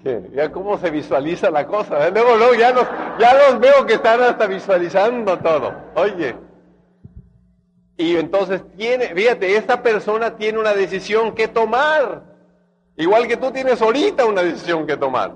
[0.05, 2.11] ya cómo se visualiza la cosa.
[2.11, 2.87] Luego, luego ya los,
[3.19, 5.75] ya los veo que están hasta visualizando todo.
[5.95, 6.35] Oye.
[7.97, 12.25] Y entonces tiene, fíjate, esta persona tiene una decisión que tomar.
[12.97, 15.35] Igual que tú tienes ahorita una decisión que tomar.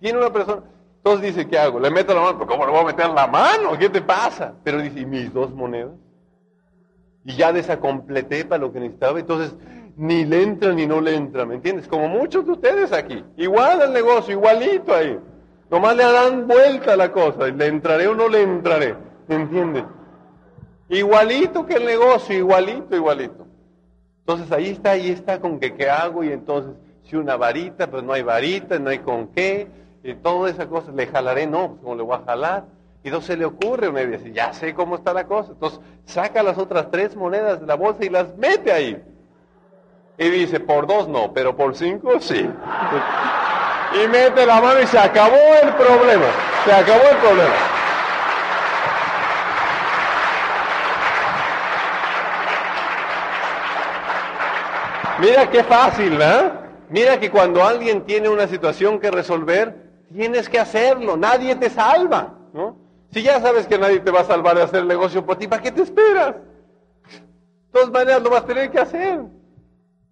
[0.00, 0.62] Tiene una persona.
[0.98, 1.78] Entonces dice, ¿qué hago?
[1.78, 2.38] ¿Le meto la mano?
[2.38, 3.78] ¿Pero ¿Cómo le voy a meter la mano?
[3.78, 4.54] ¿Qué te pasa?
[4.64, 5.92] Pero dice, ¿y mis dos monedas?
[7.24, 9.18] Y ya desacompleté para lo que necesitaba.
[9.20, 9.54] Entonces,
[9.96, 11.88] ni le entra ni no le entra, ¿me entiendes?
[11.88, 13.24] Como muchos de ustedes aquí.
[13.36, 15.18] Igual el negocio, igualito ahí.
[15.70, 17.48] Nomás le dan vuelta a la cosa.
[17.48, 18.94] ¿Le entraré o no le entraré?
[19.26, 19.84] ¿Me entiendes?
[20.88, 23.46] Igualito que el negocio, igualito, igualito.
[24.20, 26.74] Entonces ahí está, ahí está con que qué hago y entonces
[27.04, 29.68] si una varita, pues no hay varita, no hay con qué
[30.02, 32.64] y toda esa cosa, le jalaré, no, pues como le voy a jalar.
[33.02, 35.52] Y entonces se le ocurre una idea, ya sé cómo está la cosa.
[35.52, 39.02] Entonces saca las otras tres monedas de la bolsa y las mete ahí.
[40.18, 42.48] Y dice, por dos no, pero por cinco sí.
[44.02, 46.26] Y mete la mano y se acabó el problema.
[46.64, 47.54] Se acabó el problema.
[55.18, 56.52] Mira qué fácil, ¿verdad?
[56.88, 62.34] Mira que cuando alguien tiene una situación que resolver, Tienes que hacerlo, nadie te salva,
[62.52, 62.76] ¿no?
[63.10, 65.48] Si ya sabes que nadie te va a salvar de hacer el negocio por ti,
[65.48, 66.34] ¿para qué te esperas?
[66.36, 69.20] De todas maneras lo vas a tener que hacer.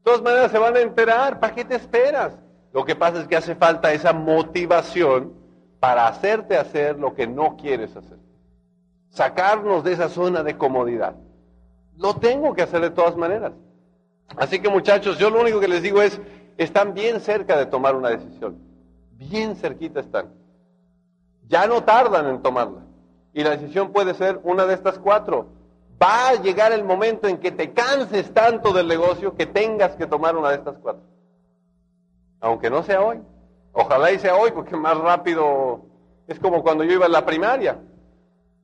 [0.05, 2.39] Todas maneras se van a enterar, ¿para qué te esperas?
[2.73, 5.35] Lo que pasa es que hace falta esa motivación
[5.81, 8.19] para hacerte hacer lo que no quieres hacer.
[9.11, 11.17] Sacarnos de esa zona de comodidad.
[11.97, 13.53] Lo tengo que hacer de todas maneras.
[14.37, 16.21] Así que muchachos, yo lo único que les digo es,
[16.57, 18.75] están bien cerca de tomar una decisión
[19.17, 20.33] bien cerquita están.
[21.47, 22.83] Ya no tardan en tomarla.
[23.33, 25.49] Y la decisión puede ser una de estas cuatro.
[26.05, 30.07] Va a llegar el momento en que te canses tanto del negocio que tengas que
[30.07, 31.03] tomar una de estas cuatro.
[32.41, 33.23] Aunque no sea hoy.
[33.73, 35.81] Ojalá y sea hoy, porque más rápido
[36.29, 37.79] es como cuando yo iba en la primaria.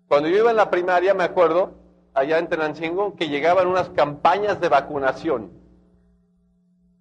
[0.07, 1.73] Cuando yo iba en la primaria, me acuerdo,
[2.13, 5.51] allá en Tenancingo, que llegaban unas campañas de vacunación.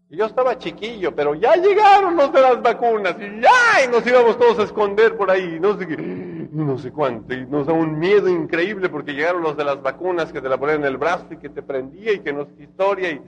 [0.09, 4.05] Y yo estaba chiquillo, pero ya llegaron los de las vacunas y ya y nos
[4.07, 6.28] íbamos todos a esconder por ahí, no sé qué,
[6.65, 10.31] no sé cuánto, y nos da un miedo increíble porque llegaron los de las vacunas
[10.31, 12.63] que te la ponían en el brazo y que te prendía y que no sé
[12.63, 13.21] historia y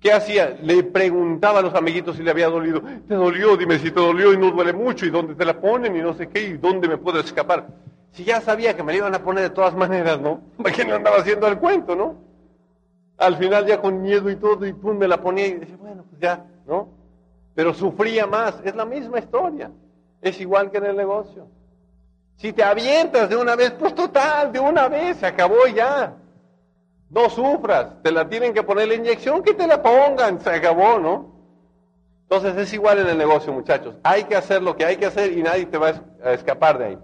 [0.00, 0.58] ¿qué hacía?
[0.62, 3.56] Le preguntaba a los amiguitos si le había dolido, ¿te dolió?
[3.56, 6.14] Dime si te dolió y no duele mucho y dónde te la ponen y no
[6.14, 7.68] sé qué y dónde me puedo escapar.
[8.12, 10.40] Si ya sabía que me la iban a poner de todas maneras, ¿no?
[10.62, 12.16] ¿Para qué no andaba haciendo el cuento, no?
[13.16, 16.04] Al final ya con miedo y todo, y pum, me la ponía y decía, bueno,
[16.08, 16.88] pues ya, ¿no?
[17.54, 18.60] Pero sufría más.
[18.64, 19.70] Es la misma historia.
[20.20, 21.46] Es igual que en el negocio.
[22.36, 26.14] Si te avientas de una vez, pues total, de una vez, se acabó ya.
[27.10, 30.98] No sufras, te la tienen que poner la inyección, que te la pongan, se acabó,
[30.98, 31.34] ¿no?
[32.22, 33.96] Entonces es igual en el negocio, muchachos.
[34.02, 35.92] Hay que hacer lo que hay que hacer y nadie te va
[36.24, 36.98] a escapar de ahí.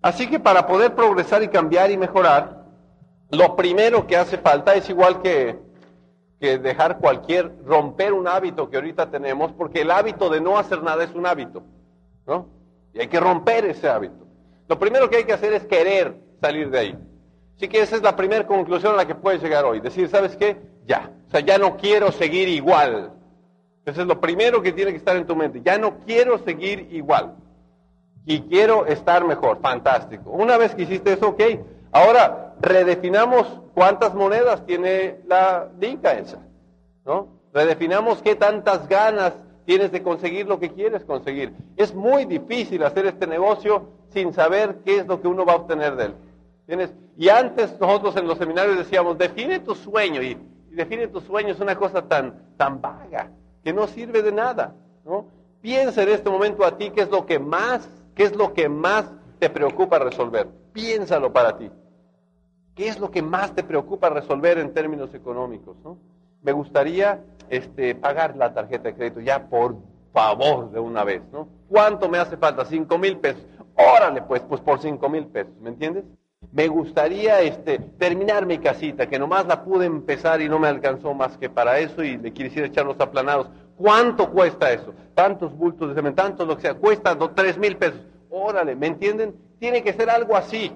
[0.00, 2.64] Así que para poder progresar y cambiar y mejorar,
[3.30, 5.58] lo primero que hace falta es igual que,
[6.40, 10.82] que dejar cualquier, romper un hábito que ahorita tenemos, porque el hábito de no hacer
[10.82, 11.62] nada es un hábito,
[12.26, 12.48] ¿no?
[12.94, 14.21] Y hay que romper ese hábito.
[14.72, 16.98] Lo primero que hay que hacer es querer salir de ahí.
[17.56, 19.80] Así que esa es la primera conclusión a la que puedes llegar hoy.
[19.80, 20.56] Decir, ¿sabes qué?
[20.86, 21.10] Ya.
[21.28, 23.12] O sea, ya no quiero seguir igual.
[23.84, 25.60] Eso es lo primero que tiene que estar en tu mente.
[25.62, 27.34] Ya no quiero seguir igual.
[28.24, 29.60] Y quiero estar mejor.
[29.60, 30.30] Fantástico.
[30.30, 31.42] Una vez que hiciste eso, ok.
[31.92, 36.38] Ahora redefinamos cuántas monedas tiene la dinka esa.
[37.04, 37.28] ¿No?
[37.52, 39.34] Redefinamos qué tantas ganas
[39.64, 41.52] tienes de conseguir lo que quieres conseguir.
[41.76, 45.56] Es muy difícil hacer este negocio sin saber qué es lo que uno va a
[45.56, 46.14] obtener de él.
[46.66, 46.92] ¿Tienes?
[47.16, 50.22] Y antes nosotros en los seminarios decíamos, define tu sueño.
[50.22, 50.36] Y,
[50.70, 53.30] define tu sueño es una cosa tan, tan vaga
[53.62, 54.74] que no sirve de nada.
[55.60, 58.68] Piensa en este momento a ti qué es lo que más, qué es lo que
[58.68, 60.48] más te preocupa resolver.
[60.72, 61.70] Piénsalo para ti.
[62.74, 65.76] ¿Qué es lo que más te preocupa resolver en términos económicos?
[66.42, 69.76] Me gustaría este, pagar la tarjeta de crédito ya por
[70.12, 71.48] favor de una vez, ¿no?
[71.68, 72.64] ¿Cuánto me hace falta?
[72.64, 73.42] Cinco mil pesos.
[73.74, 76.04] Órale, pues, pues por cinco mil pesos, ¿me entiendes?
[76.50, 81.14] Me gustaría este, terminar mi casita, que nomás la pude empezar y no me alcanzó
[81.14, 83.48] más que para eso y le quisiera echar los aplanados.
[83.76, 84.92] ¿Cuánto cuesta eso?
[85.14, 88.00] Tantos bultos de cemento, tantos lo que sea, cuesta tres mil pesos.
[88.28, 89.34] Órale, ¿me entienden?
[89.58, 90.72] Tiene que ser algo así.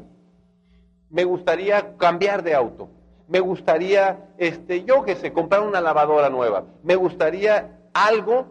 [1.10, 2.88] Me gustaría cambiar de auto.
[3.28, 6.64] Me gustaría, este, yo qué sé, comprar una lavadora nueva.
[6.82, 8.46] Me gustaría algo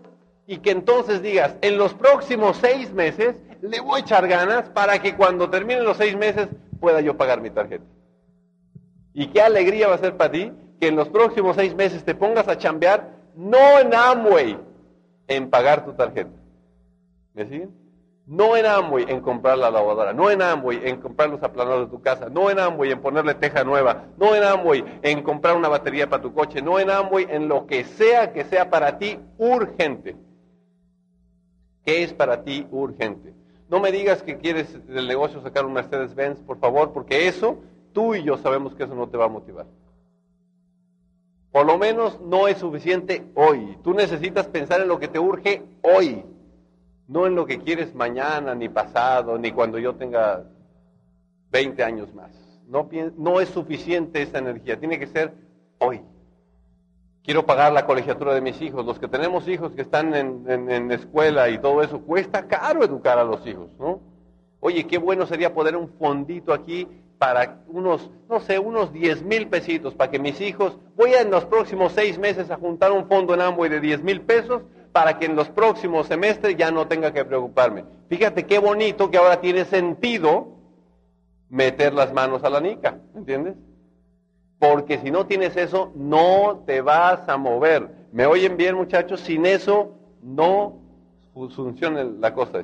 [0.47, 5.01] y que entonces digas, en los próximos seis meses le voy a echar ganas para
[5.01, 6.49] que cuando terminen los seis meses
[6.79, 7.85] pueda yo pagar mi tarjeta.
[9.13, 12.15] Y qué alegría va a ser para ti que en los próximos seis meses te
[12.15, 14.59] pongas a chambear, no en Amway,
[15.27, 16.31] en pagar tu tarjeta.
[17.33, 17.84] ¿Me siguen?
[18.27, 21.95] No en Amway en comprar la lavadora, no en Amway en comprar los aplanados de
[21.95, 25.69] tu casa, no en Amway en ponerle teja nueva, no en Amway en comprar una
[25.69, 29.19] batería para tu coche, no en Amway en lo que sea que sea para ti
[29.37, 30.15] urgente.
[31.85, 33.35] ¿Qué es para ti urgente?
[33.69, 37.59] No me digas que quieres del negocio sacar un Mercedes-Benz, por favor, porque eso,
[37.93, 39.67] tú y yo sabemos que eso no te va a motivar.
[41.51, 43.77] Por lo menos no es suficiente hoy.
[43.83, 46.25] Tú necesitas pensar en lo que te urge hoy,
[47.07, 50.43] no en lo que quieres mañana, ni pasado, ni cuando yo tenga
[51.51, 52.31] 20 años más.
[52.67, 55.33] No, no es suficiente esa energía, tiene que ser
[55.79, 56.01] hoy
[57.25, 58.85] quiero pagar la colegiatura de mis hijos.
[58.85, 63.23] Los que tenemos hijos que están en, escuela y todo eso, cuesta caro educar a
[63.23, 63.99] los hijos, ¿no?
[64.59, 66.87] Oye, qué bueno sería poner un fondito aquí
[67.17, 71.31] para unos, no sé, unos 10 mil pesitos para que mis hijos, voy a en
[71.31, 74.63] los próximos seis meses a juntar un fondo en Amway de 10 mil pesos
[74.95, 77.83] para que en los próximos semestres ya no tenga que preocuparme.
[78.07, 80.55] Fíjate qué bonito que ahora tiene sentido
[81.49, 83.55] meter las manos a la nica, ¿entiendes?
[84.57, 87.89] Porque si no tienes eso, no te vas a mover.
[88.13, 89.19] ¿Me oyen bien, muchachos?
[89.19, 89.91] Sin eso,
[90.21, 90.79] no
[91.33, 92.63] funciona la cosa.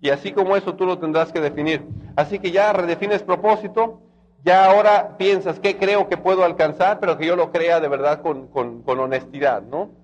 [0.00, 1.86] Y así como eso, tú lo tendrás que definir.
[2.16, 4.00] Así que ya redefines propósito,
[4.44, 8.22] ya ahora piensas qué creo que puedo alcanzar, pero que yo lo crea de verdad
[8.22, 10.02] con, con, honestidad, ¿no?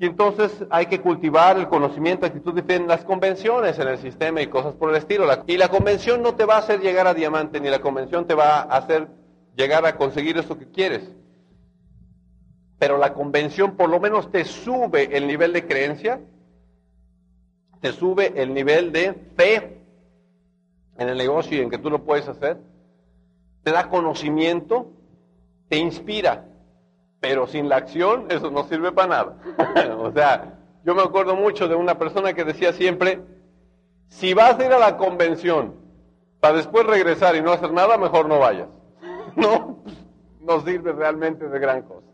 [0.00, 4.46] Y entonces hay que cultivar el conocimiento, actitud en las convenciones en el sistema y
[4.46, 5.26] cosas por el estilo.
[5.46, 8.34] y la convención no te va a hacer llegar a diamante, ni la convención te
[8.34, 9.08] va a hacer
[9.56, 11.14] llegar a conseguir eso que quieres.
[12.78, 16.18] Pero la convención por lo menos te sube el nivel de creencia,
[17.82, 19.82] te sube el nivel de fe
[20.96, 22.56] en el negocio y en que tú lo puedes hacer,
[23.62, 24.92] te da conocimiento,
[25.68, 26.46] te inspira,
[27.20, 29.36] pero sin la acción eso no sirve para nada.
[29.98, 33.20] o sea, yo me acuerdo mucho de una persona que decía siempre,
[34.08, 35.74] si vas a ir a la convención
[36.40, 38.68] para después regresar y no hacer nada, mejor no vayas.
[39.36, 39.84] no,
[40.40, 42.06] no sirve realmente de gran cosa.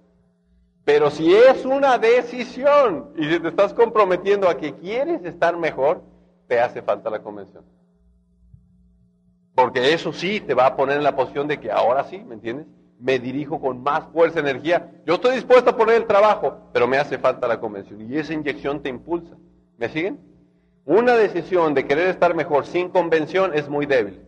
[0.84, 6.02] Pero si es una decisión y si te estás comprometiendo a que quieres estar mejor,
[6.46, 7.64] te hace falta la convención.
[9.54, 12.34] Porque eso sí te va a poner en la posición de que ahora sí, ¿me
[12.34, 12.66] entiendes?
[12.98, 14.90] Me dirijo con más fuerza, energía.
[15.04, 18.00] Yo estoy dispuesto a poner el trabajo, pero me hace falta la convención.
[18.10, 19.36] Y esa inyección te impulsa.
[19.76, 20.18] ¿Me siguen?
[20.86, 24.22] Una decisión de querer estar mejor sin convención es muy débil.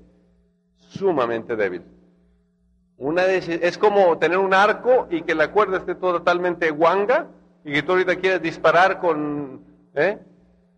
[0.76, 1.82] Sumamente débil.
[2.98, 7.28] Una es como tener un arco y que la cuerda esté totalmente guanga
[7.64, 9.62] y que tú ahorita quieres disparar con
[9.94, 10.18] ¿eh?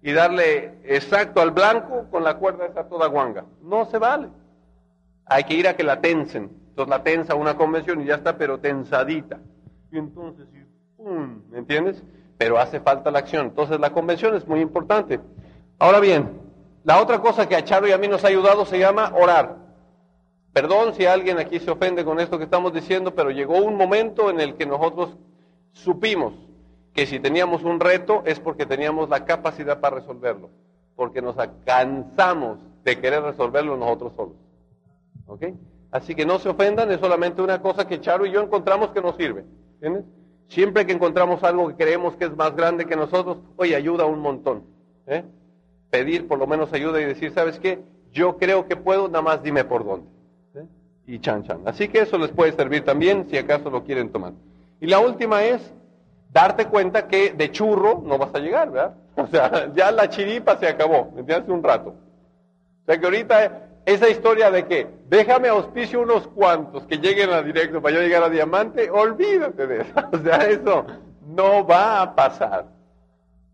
[0.02, 3.46] y darle exacto al blanco con la cuerda está toda guanga.
[3.62, 4.28] No se vale.
[5.24, 6.59] hay que ir a que la tensen.
[6.70, 9.38] Entonces la tensa una convención y ya está, pero tensadita.
[9.92, 10.46] Y entonces,
[10.96, 11.42] ¡pum!
[11.50, 12.02] ¿me entiendes?
[12.38, 13.46] Pero hace falta la acción.
[13.46, 15.20] Entonces la convención es muy importante.
[15.78, 16.40] Ahora bien,
[16.84, 19.56] la otra cosa que a Charo y a mí nos ha ayudado se llama orar.
[20.52, 24.30] Perdón si alguien aquí se ofende con esto que estamos diciendo, pero llegó un momento
[24.30, 25.16] en el que nosotros
[25.72, 26.34] supimos
[26.92, 30.50] que si teníamos un reto es porque teníamos la capacidad para resolverlo,
[30.96, 34.36] porque nos cansamos de querer resolverlo nosotros solos.
[35.26, 35.44] ¿Ok?
[35.90, 39.00] Así que no se ofendan, es solamente una cosa que Charo y yo encontramos que
[39.00, 39.44] nos sirve.
[39.74, 40.04] ¿Entiendes?
[40.48, 44.20] Siempre que encontramos algo que creemos que es más grande que nosotros, oye, ayuda un
[44.20, 44.64] montón.
[45.06, 45.24] ¿eh?
[45.90, 47.80] Pedir por lo menos ayuda y decir, ¿sabes qué?
[48.12, 50.08] Yo creo que puedo, nada más dime por dónde.
[50.54, 50.64] ¿eh?
[51.06, 51.60] Y chan chan.
[51.66, 54.32] Así que eso les puede servir también si acaso lo quieren tomar.
[54.80, 55.72] Y la última es
[56.32, 58.94] darte cuenta que de churro no vas a llegar, ¿verdad?
[59.16, 61.42] O sea, ya la chiripa se acabó, ¿me entiendes?
[61.44, 61.90] Hace un rato.
[61.90, 67.42] O sea que ahorita esa historia de que déjame auspicio unos cuantos que lleguen a
[67.42, 69.92] directo para yo llegar a diamante, olvídate de eso.
[70.12, 70.86] O sea, eso
[71.26, 72.66] no va a pasar.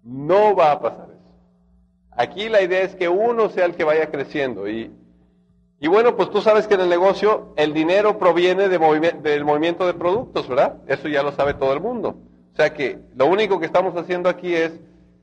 [0.03, 1.35] No va a pasar eso.
[2.13, 4.69] Aquí la idea es que uno sea el que vaya creciendo.
[4.69, 4.93] Y,
[5.81, 8.79] y bueno, pues tú sabes que en el negocio el dinero proviene de
[9.23, 10.77] del movimiento de productos, ¿verdad?
[10.87, 12.17] Eso ya lo sabe todo el mundo.
[12.53, 14.73] O sea que lo único que estamos haciendo aquí es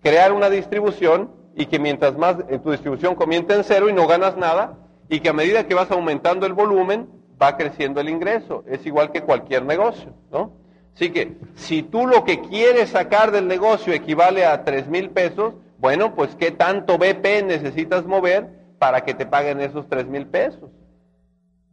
[0.01, 4.05] crear una distribución y que mientras más en tu distribución comienza en cero y no
[4.05, 4.77] ganas nada,
[5.09, 7.07] y que a medida que vas aumentando el volumen,
[7.41, 8.63] va creciendo el ingreso.
[8.67, 10.53] Es igual que cualquier negocio, ¿no?
[10.95, 15.55] Así que, si tú lo que quieres sacar del negocio equivale a tres mil pesos,
[15.79, 18.47] bueno, pues ¿qué tanto BP necesitas mover
[18.77, 20.69] para que te paguen esos tres mil pesos?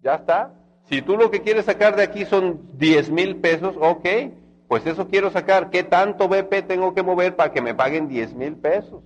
[0.03, 0.55] Ya está.
[0.89, 4.09] Si tú lo que quieres sacar de aquí son diez mil pesos, ok,
[4.67, 5.71] pues eso quiero sacar.
[5.71, 9.03] ¿Qué tanto BP tengo que mover para que me paguen diez mil pesos?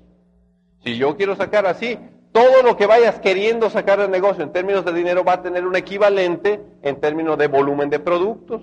[0.85, 1.99] Si yo quiero sacar así,
[2.35, 5.65] todo lo que vayas queriendo sacar del negocio en términos de dinero va a tener
[5.65, 8.61] un equivalente en términos de volumen de productos.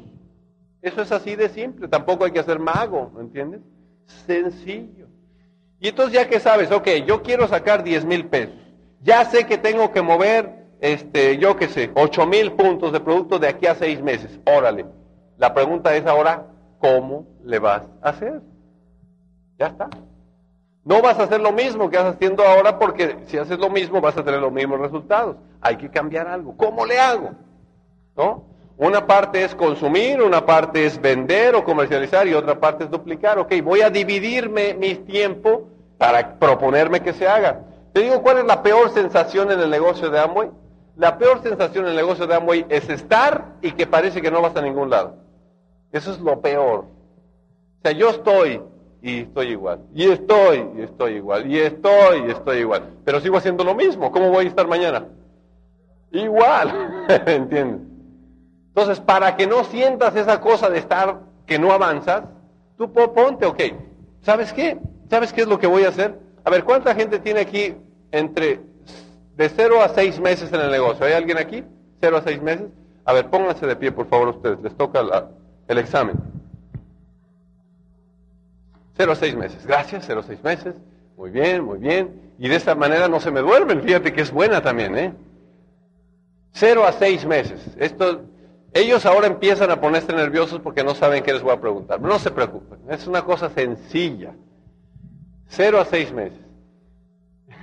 [0.81, 3.61] Eso es así de simple, tampoco hay que hacer mago, ¿me entiendes?
[4.27, 5.07] Sencillo.
[5.79, 8.55] Y entonces ya que sabes, ok, yo quiero sacar 10 mil pesos,
[9.01, 13.39] ya sé que tengo que mover, este, yo qué sé, 8 mil puntos de producto
[13.39, 14.85] de aquí a seis meses, órale.
[15.37, 16.45] La pregunta es ahora,
[16.77, 18.41] ¿cómo le vas a hacer?
[19.57, 19.89] Ya está.
[20.83, 24.01] No vas a hacer lo mismo que estás haciendo ahora porque si haces lo mismo
[24.01, 25.35] vas a tener los mismos resultados.
[25.61, 26.55] Hay que cambiar algo.
[26.57, 27.31] ¿Cómo le hago?
[28.15, 28.45] ¿No?
[28.77, 33.37] Una parte es consumir, una parte es vender o comercializar y otra parte es duplicar.
[33.37, 35.67] Ok, voy a dividirme mi tiempo
[35.99, 37.59] para proponerme que se haga.
[37.93, 40.49] Te digo cuál es la peor sensación en el negocio de Amway.
[40.95, 44.41] La peor sensación en el negocio de Amway es estar y que parece que no
[44.41, 45.15] vas a ningún lado.
[45.91, 46.79] Eso es lo peor.
[46.79, 48.61] O sea, yo estoy
[49.01, 49.79] y estoy igual.
[49.93, 51.51] Y estoy, y estoy igual.
[51.51, 52.83] Y estoy, y estoy igual.
[53.03, 54.11] Pero sigo haciendo lo mismo.
[54.11, 55.05] ¿Cómo voy a estar mañana?
[56.11, 57.05] Igual.
[57.25, 57.81] ¿Entiendes?
[58.67, 62.23] Entonces, para que no sientas esa cosa de estar que no avanzas,
[62.77, 63.61] tú ponte, ok.
[64.21, 64.79] ¿Sabes qué?
[65.09, 66.17] ¿Sabes qué es lo que voy a hacer?
[66.43, 67.75] A ver, ¿cuánta gente tiene aquí
[68.11, 68.61] entre
[69.35, 71.05] de 0 a 6 meses en el negocio?
[71.05, 71.63] ¿Hay alguien aquí?
[72.01, 72.67] ¿0 a 6 meses?
[73.03, 74.61] A ver, pónganse de pie, por favor, ustedes.
[74.61, 75.01] Les toca
[75.67, 76.15] el examen.
[79.01, 79.65] Cero a seis meses.
[79.65, 80.75] Gracias, cero a seis meses.
[81.17, 82.33] Muy bien, muy bien.
[82.37, 83.81] Y de esta manera no se me duermen.
[83.81, 85.11] Fíjate que es buena también, ¿eh?
[86.51, 87.75] Cero a seis meses.
[87.79, 88.21] Esto,
[88.75, 91.99] ellos ahora empiezan a ponerse nerviosos porque no saben qué les voy a preguntar.
[91.99, 92.77] No se preocupen.
[92.89, 94.35] Es una cosa sencilla.
[95.47, 96.45] Cero a seis meses.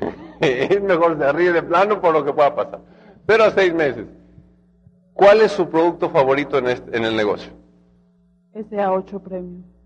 [0.40, 2.80] es mejor de ríe de plano por lo que pueda pasar.
[3.28, 4.06] Cero a seis meses.
[5.12, 7.52] ¿Cuál es su producto favorito en, este, en el negocio?
[8.76, 9.77] a 8 premios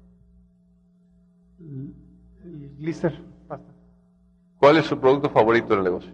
[2.45, 3.19] el glister,
[3.49, 3.73] pasta.
[4.59, 6.13] ¿Cuál es su producto favorito en el negocio?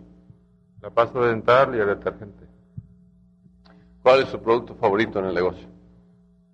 [0.80, 2.46] La pasta dental y el detergente.
[4.02, 5.66] ¿Cuál es su producto favorito en el negocio?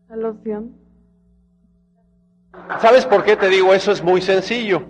[0.09, 0.73] La loción.
[2.81, 3.93] ¿Sabes por qué te digo eso?
[3.93, 4.85] Es muy sencillo.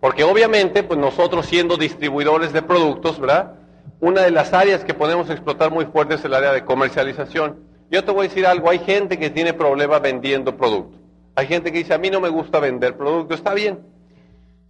[0.00, 3.54] Porque obviamente, pues nosotros siendo distribuidores de productos, ¿verdad?
[4.00, 7.60] Una de las áreas que podemos explotar muy fuerte es el área de comercialización.
[7.90, 11.01] Yo te voy a decir algo, hay gente que tiene problema vendiendo productos.
[11.34, 13.34] Hay gente que dice, a mí no me gusta vender producto.
[13.34, 13.80] Está bien.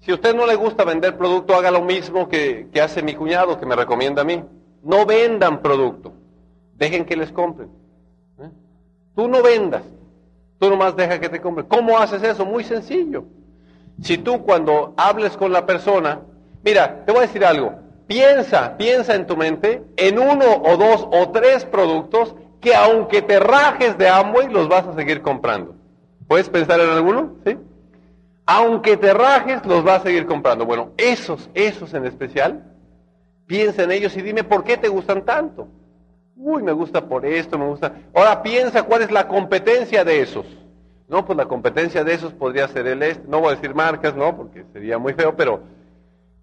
[0.00, 3.58] Si a usted no le gusta vender producto, haga lo mismo que, hace mi cuñado,
[3.58, 4.42] que me recomienda a mí.
[4.82, 6.12] No vendan producto.
[6.74, 7.68] Dejen que les compren.
[8.40, 8.50] ¿Eh?
[9.14, 9.82] Tú no vendas.
[10.58, 11.66] Tú nomás deja que te compren.
[11.66, 12.44] ¿Cómo haces eso?
[12.44, 13.24] Muy sencillo.
[14.00, 16.20] Si tú cuando hables con la persona,
[16.64, 17.74] mira, te voy a decir algo.
[18.06, 23.38] Piensa, piensa en tu mente en uno o dos o tres productos que aunque te
[23.38, 25.74] rajes de Amway, los vas a seguir comprando.
[26.32, 27.34] ¿Puedes pensar en alguno?
[27.44, 27.58] ¿Sí?
[28.46, 30.64] Aunque te rajes, los vas a seguir comprando.
[30.64, 32.72] Bueno, esos, esos en especial,
[33.46, 35.68] Piensa en ellos y dime por qué te gustan tanto.
[36.34, 37.92] Uy, me gusta por esto, me gusta.
[38.14, 40.46] Ahora piensa cuál es la competencia de esos.
[41.06, 43.28] No, pues la competencia de esos podría ser el este.
[43.28, 45.60] No voy a decir marcas, no, porque sería muy feo, pero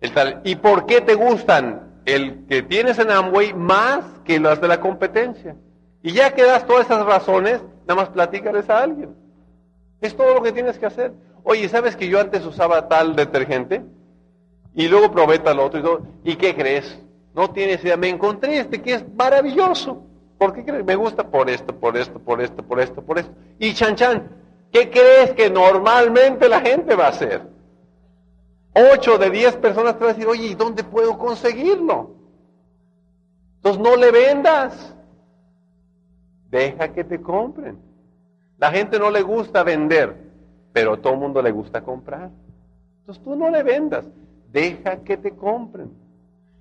[0.02, 0.42] el tal.
[0.44, 4.82] ¿Y por qué te gustan el que tienes en Amway más que las de la
[4.82, 5.56] competencia?
[6.04, 9.29] Y ya que das todas esas razones, nada más platícales a alguien.
[10.02, 11.14] Es todo lo que tienes que hacer.
[11.44, 13.84] Oye, ¿sabes que yo antes usaba tal detergente?
[14.74, 16.02] Y luego probé tal otro y todo.
[16.24, 17.00] ¿Y qué crees?
[17.34, 17.98] No tienes idea.
[17.98, 20.04] Me encontré este que es maravilloso.
[20.38, 20.86] ¿Por qué crees?
[20.86, 23.34] Me gusta por esto, por esto, por esto, por esto, por esto.
[23.60, 24.30] Y chan chan,
[24.72, 27.42] ¿qué crees que normalmente la gente va a hacer?
[28.74, 32.12] Ocho de diez personas te van a decir, oye, ¿y dónde puedo conseguirlo?
[33.58, 34.96] Entonces no le vendas.
[36.50, 37.89] Deja que te compren.
[38.60, 40.16] La gente no le gusta vender,
[40.74, 42.30] pero a todo el mundo le gusta comprar.
[43.00, 44.06] Entonces tú no le vendas.
[44.52, 45.90] Deja que te compren.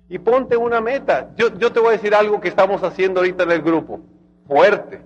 [0.07, 1.31] Y ponte una meta.
[1.35, 3.99] Yo, yo te voy a decir algo que estamos haciendo ahorita en el grupo.
[4.47, 5.01] Fuerte.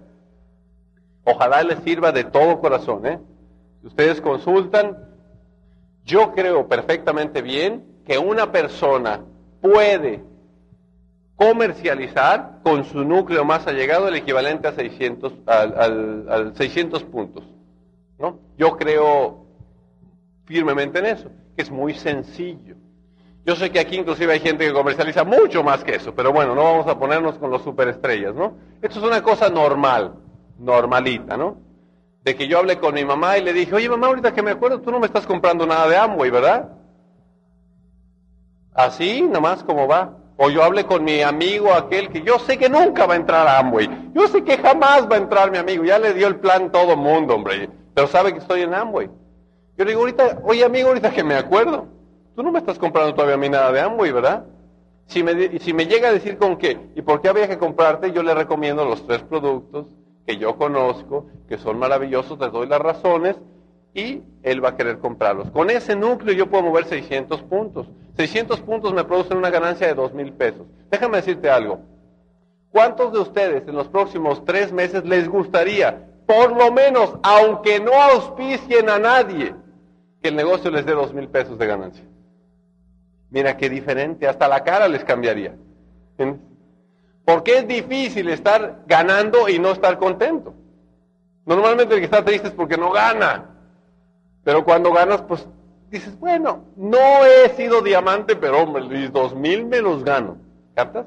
[1.25, 3.05] Ojalá les sirva de todo corazón.
[3.05, 3.19] ¿eh?
[3.83, 4.97] Ustedes consultan,
[6.05, 9.21] yo creo perfectamente bien que una persona
[9.61, 10.21] puede
[11.35, 17.43] comercializar con su núcleo más allegado el equivalente a 600, al, al 600 puntos.
[18.19, 18.39] ¿no?
[18.57, 19.45] Yo creo
[20.45, 22.75] firmemente en eso, que es muy sencillo.
[23.45, 26.55] Yo sé que aquí inclusive hay gente que comercializa mucho más que eso, pero bueno,
[26.55, 28.55] no vamos a ponernos con los superestrellas, ¿no?
[28.81, 30.15] Esto es una cosa normal,
[30.57, 31.57] normalita, ¿no?
[32.23, 34.51] De que yo hablé con mi mamá y le dije, oye mamá, ahorita que me
[34.51, 36.69] acuerdo, tú no me estás comprando nada de Amway, ¿verdad?
[38.73, 40.17] Así, nomás como va.
[40.37, 43.47] O yo hablé con mi amigo aquel que yo sé que nunca va a entrar
[43.47, 44.11] a Amway.
[44.13, 45.83] Yo sé que jamás va a entrar mi amigo.
[45.83, 47.69] Ya le dio el plan todo mundo, hombre.
[47.93, 49.09] Pero sabe que estoy en Amway.
[49.77, 51.87] Yo le digo ahorita, oye amigo, ahorita que me acuerdo.
[52.35, 54.45] Tú no me estás comprando todavía a mí nada de Amway, ¿verdad?
[55.05, 58.11] Si me, si me llega a decir con qué y por qué había que comprarte,
[58.11, 59.87] yo le recomiendo los tres productos
[60.25, 63.35] que yo conozco, que son maravillosos, les doy las razones
[63.93, 65.51] y él va a querer comprarlos.
[65.51, 67.87] Con ese núcleo yo puedo mover 600 puntos.
[68.15, 70.67] 600 puntos me producen una ganancia de 2 mil pesos.
[70.89, 71.79] Déjame decirte algo.
[72.69, 77.93] ¿Cuántos de ustedes en los próximos tres meses les gustaría, por lo menos, aunque no
[77.93, 79.55] auspicien a nadie,
[80.21, 82.03] que el negocio les dé 2 mil pesos de ganancia?
[83.29, 85.55] Mira qué diferente, hasta la cara les cambiaría.
[87.25, 90.53] Porque es difícil estar ganando y no estar contento.
[91.45, 93.49] Normalmente el que está triste es porque no gana.
[94.43, 95.47] Pero cuando ganas, pues
[95.93, 100.37] dices, bueno, no he sido diamante, pero hombre, Luis, dos mil me los gano.
[100.75, 101.05] ¿Captas?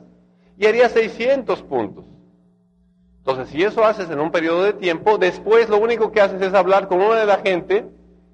[0.56, 2.04] Y haría 600 puntos.
[3.18, 6.54] Entonces, si eso haces en un periodo de tiempo, después lo único que haces es
[6.54, 7.84] hablar con una de la gente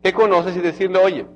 [0.03, 1.27] que conoces y decirle, oye,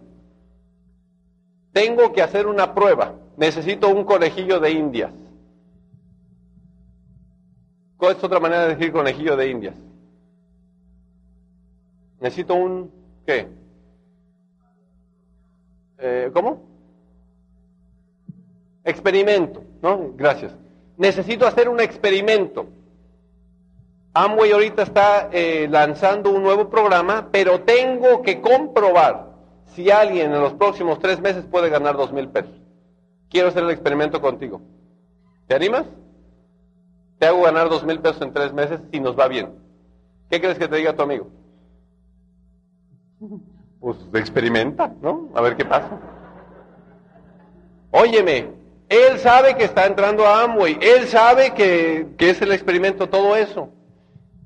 [1.72, 5.12] tengo que hacer una prueba, necesito un conejillo de indias.
[7.96, 9.74] ¿Cuál es otra manera de decir conejillo de indias?
[12.20, 12.90] Necesito un,
[13.26, 13.48] ¿qué?
[15.98, 16.62] Eh, ¿Cómo?
[18.84, 20.12] Experimento, ¿no?
[20.14, 20.54] Gracias.
[20.96, 22.66] Necesito hacer un experimento.
[24.14, 29.26] Amway ahorita está eh, lanzando un nuevo programa, pero tengo que comprobar
[29.74, 32.54] si alguien en los próximos tres meses puede ganar dos mil pesos.
[33.28, 34.62] Quiero hacer el experimento contigo.
[35.46, 35.84] ¿Te animas?
[37.18, 39.58] Te hago ganar dos mil pesos en tres meses si nos va bien.
[40.30, 41.28] ¿Qué crees que te diga tu amigo?
[43.86, 45.28] Pues experimenta, ¿no?
[45.32, 46.00] A ver qué pasa.
[47.92, 48.48] Óyeme,
[48.88, 53.36] él sabe que está entrando a Amway, él sabe que, que es el experimento, todo
[53.36, 53.68] eso.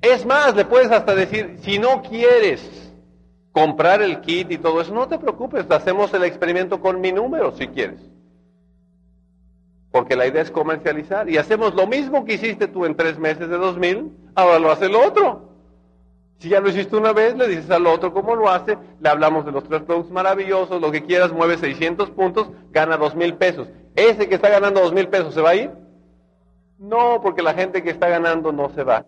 [0.03, 2.93] Es más, le puedes hasta decir, si no quieres
[3.51, 7.53] comprar el kit y todo eso, no te preocupes, hacemos el experimento con mi número
[7.53, 8.03] si quieres.
[9.91, 11.31] Porque la idea es comercializar.
[11.31, 14.85] Y hacemos lo mismo que hiciste tú en tres meses de 2000, ahora lo hace
[14.85, 15.50] el otro.
[16.41, 19.45] Si ya lo hiciste una vez, le dices al otro cómo lo hace, le hablamos
[19.45, 23.69] de los tres productos maravillosos, lo que quieras, mueve 600 puntos, gana dos mil pesos.
[23.95, 25.71] ¿Ese que está ganando dos mil pesos se va a ir?
[26.79, 29.05] No, porque la gente que está ganando no se va.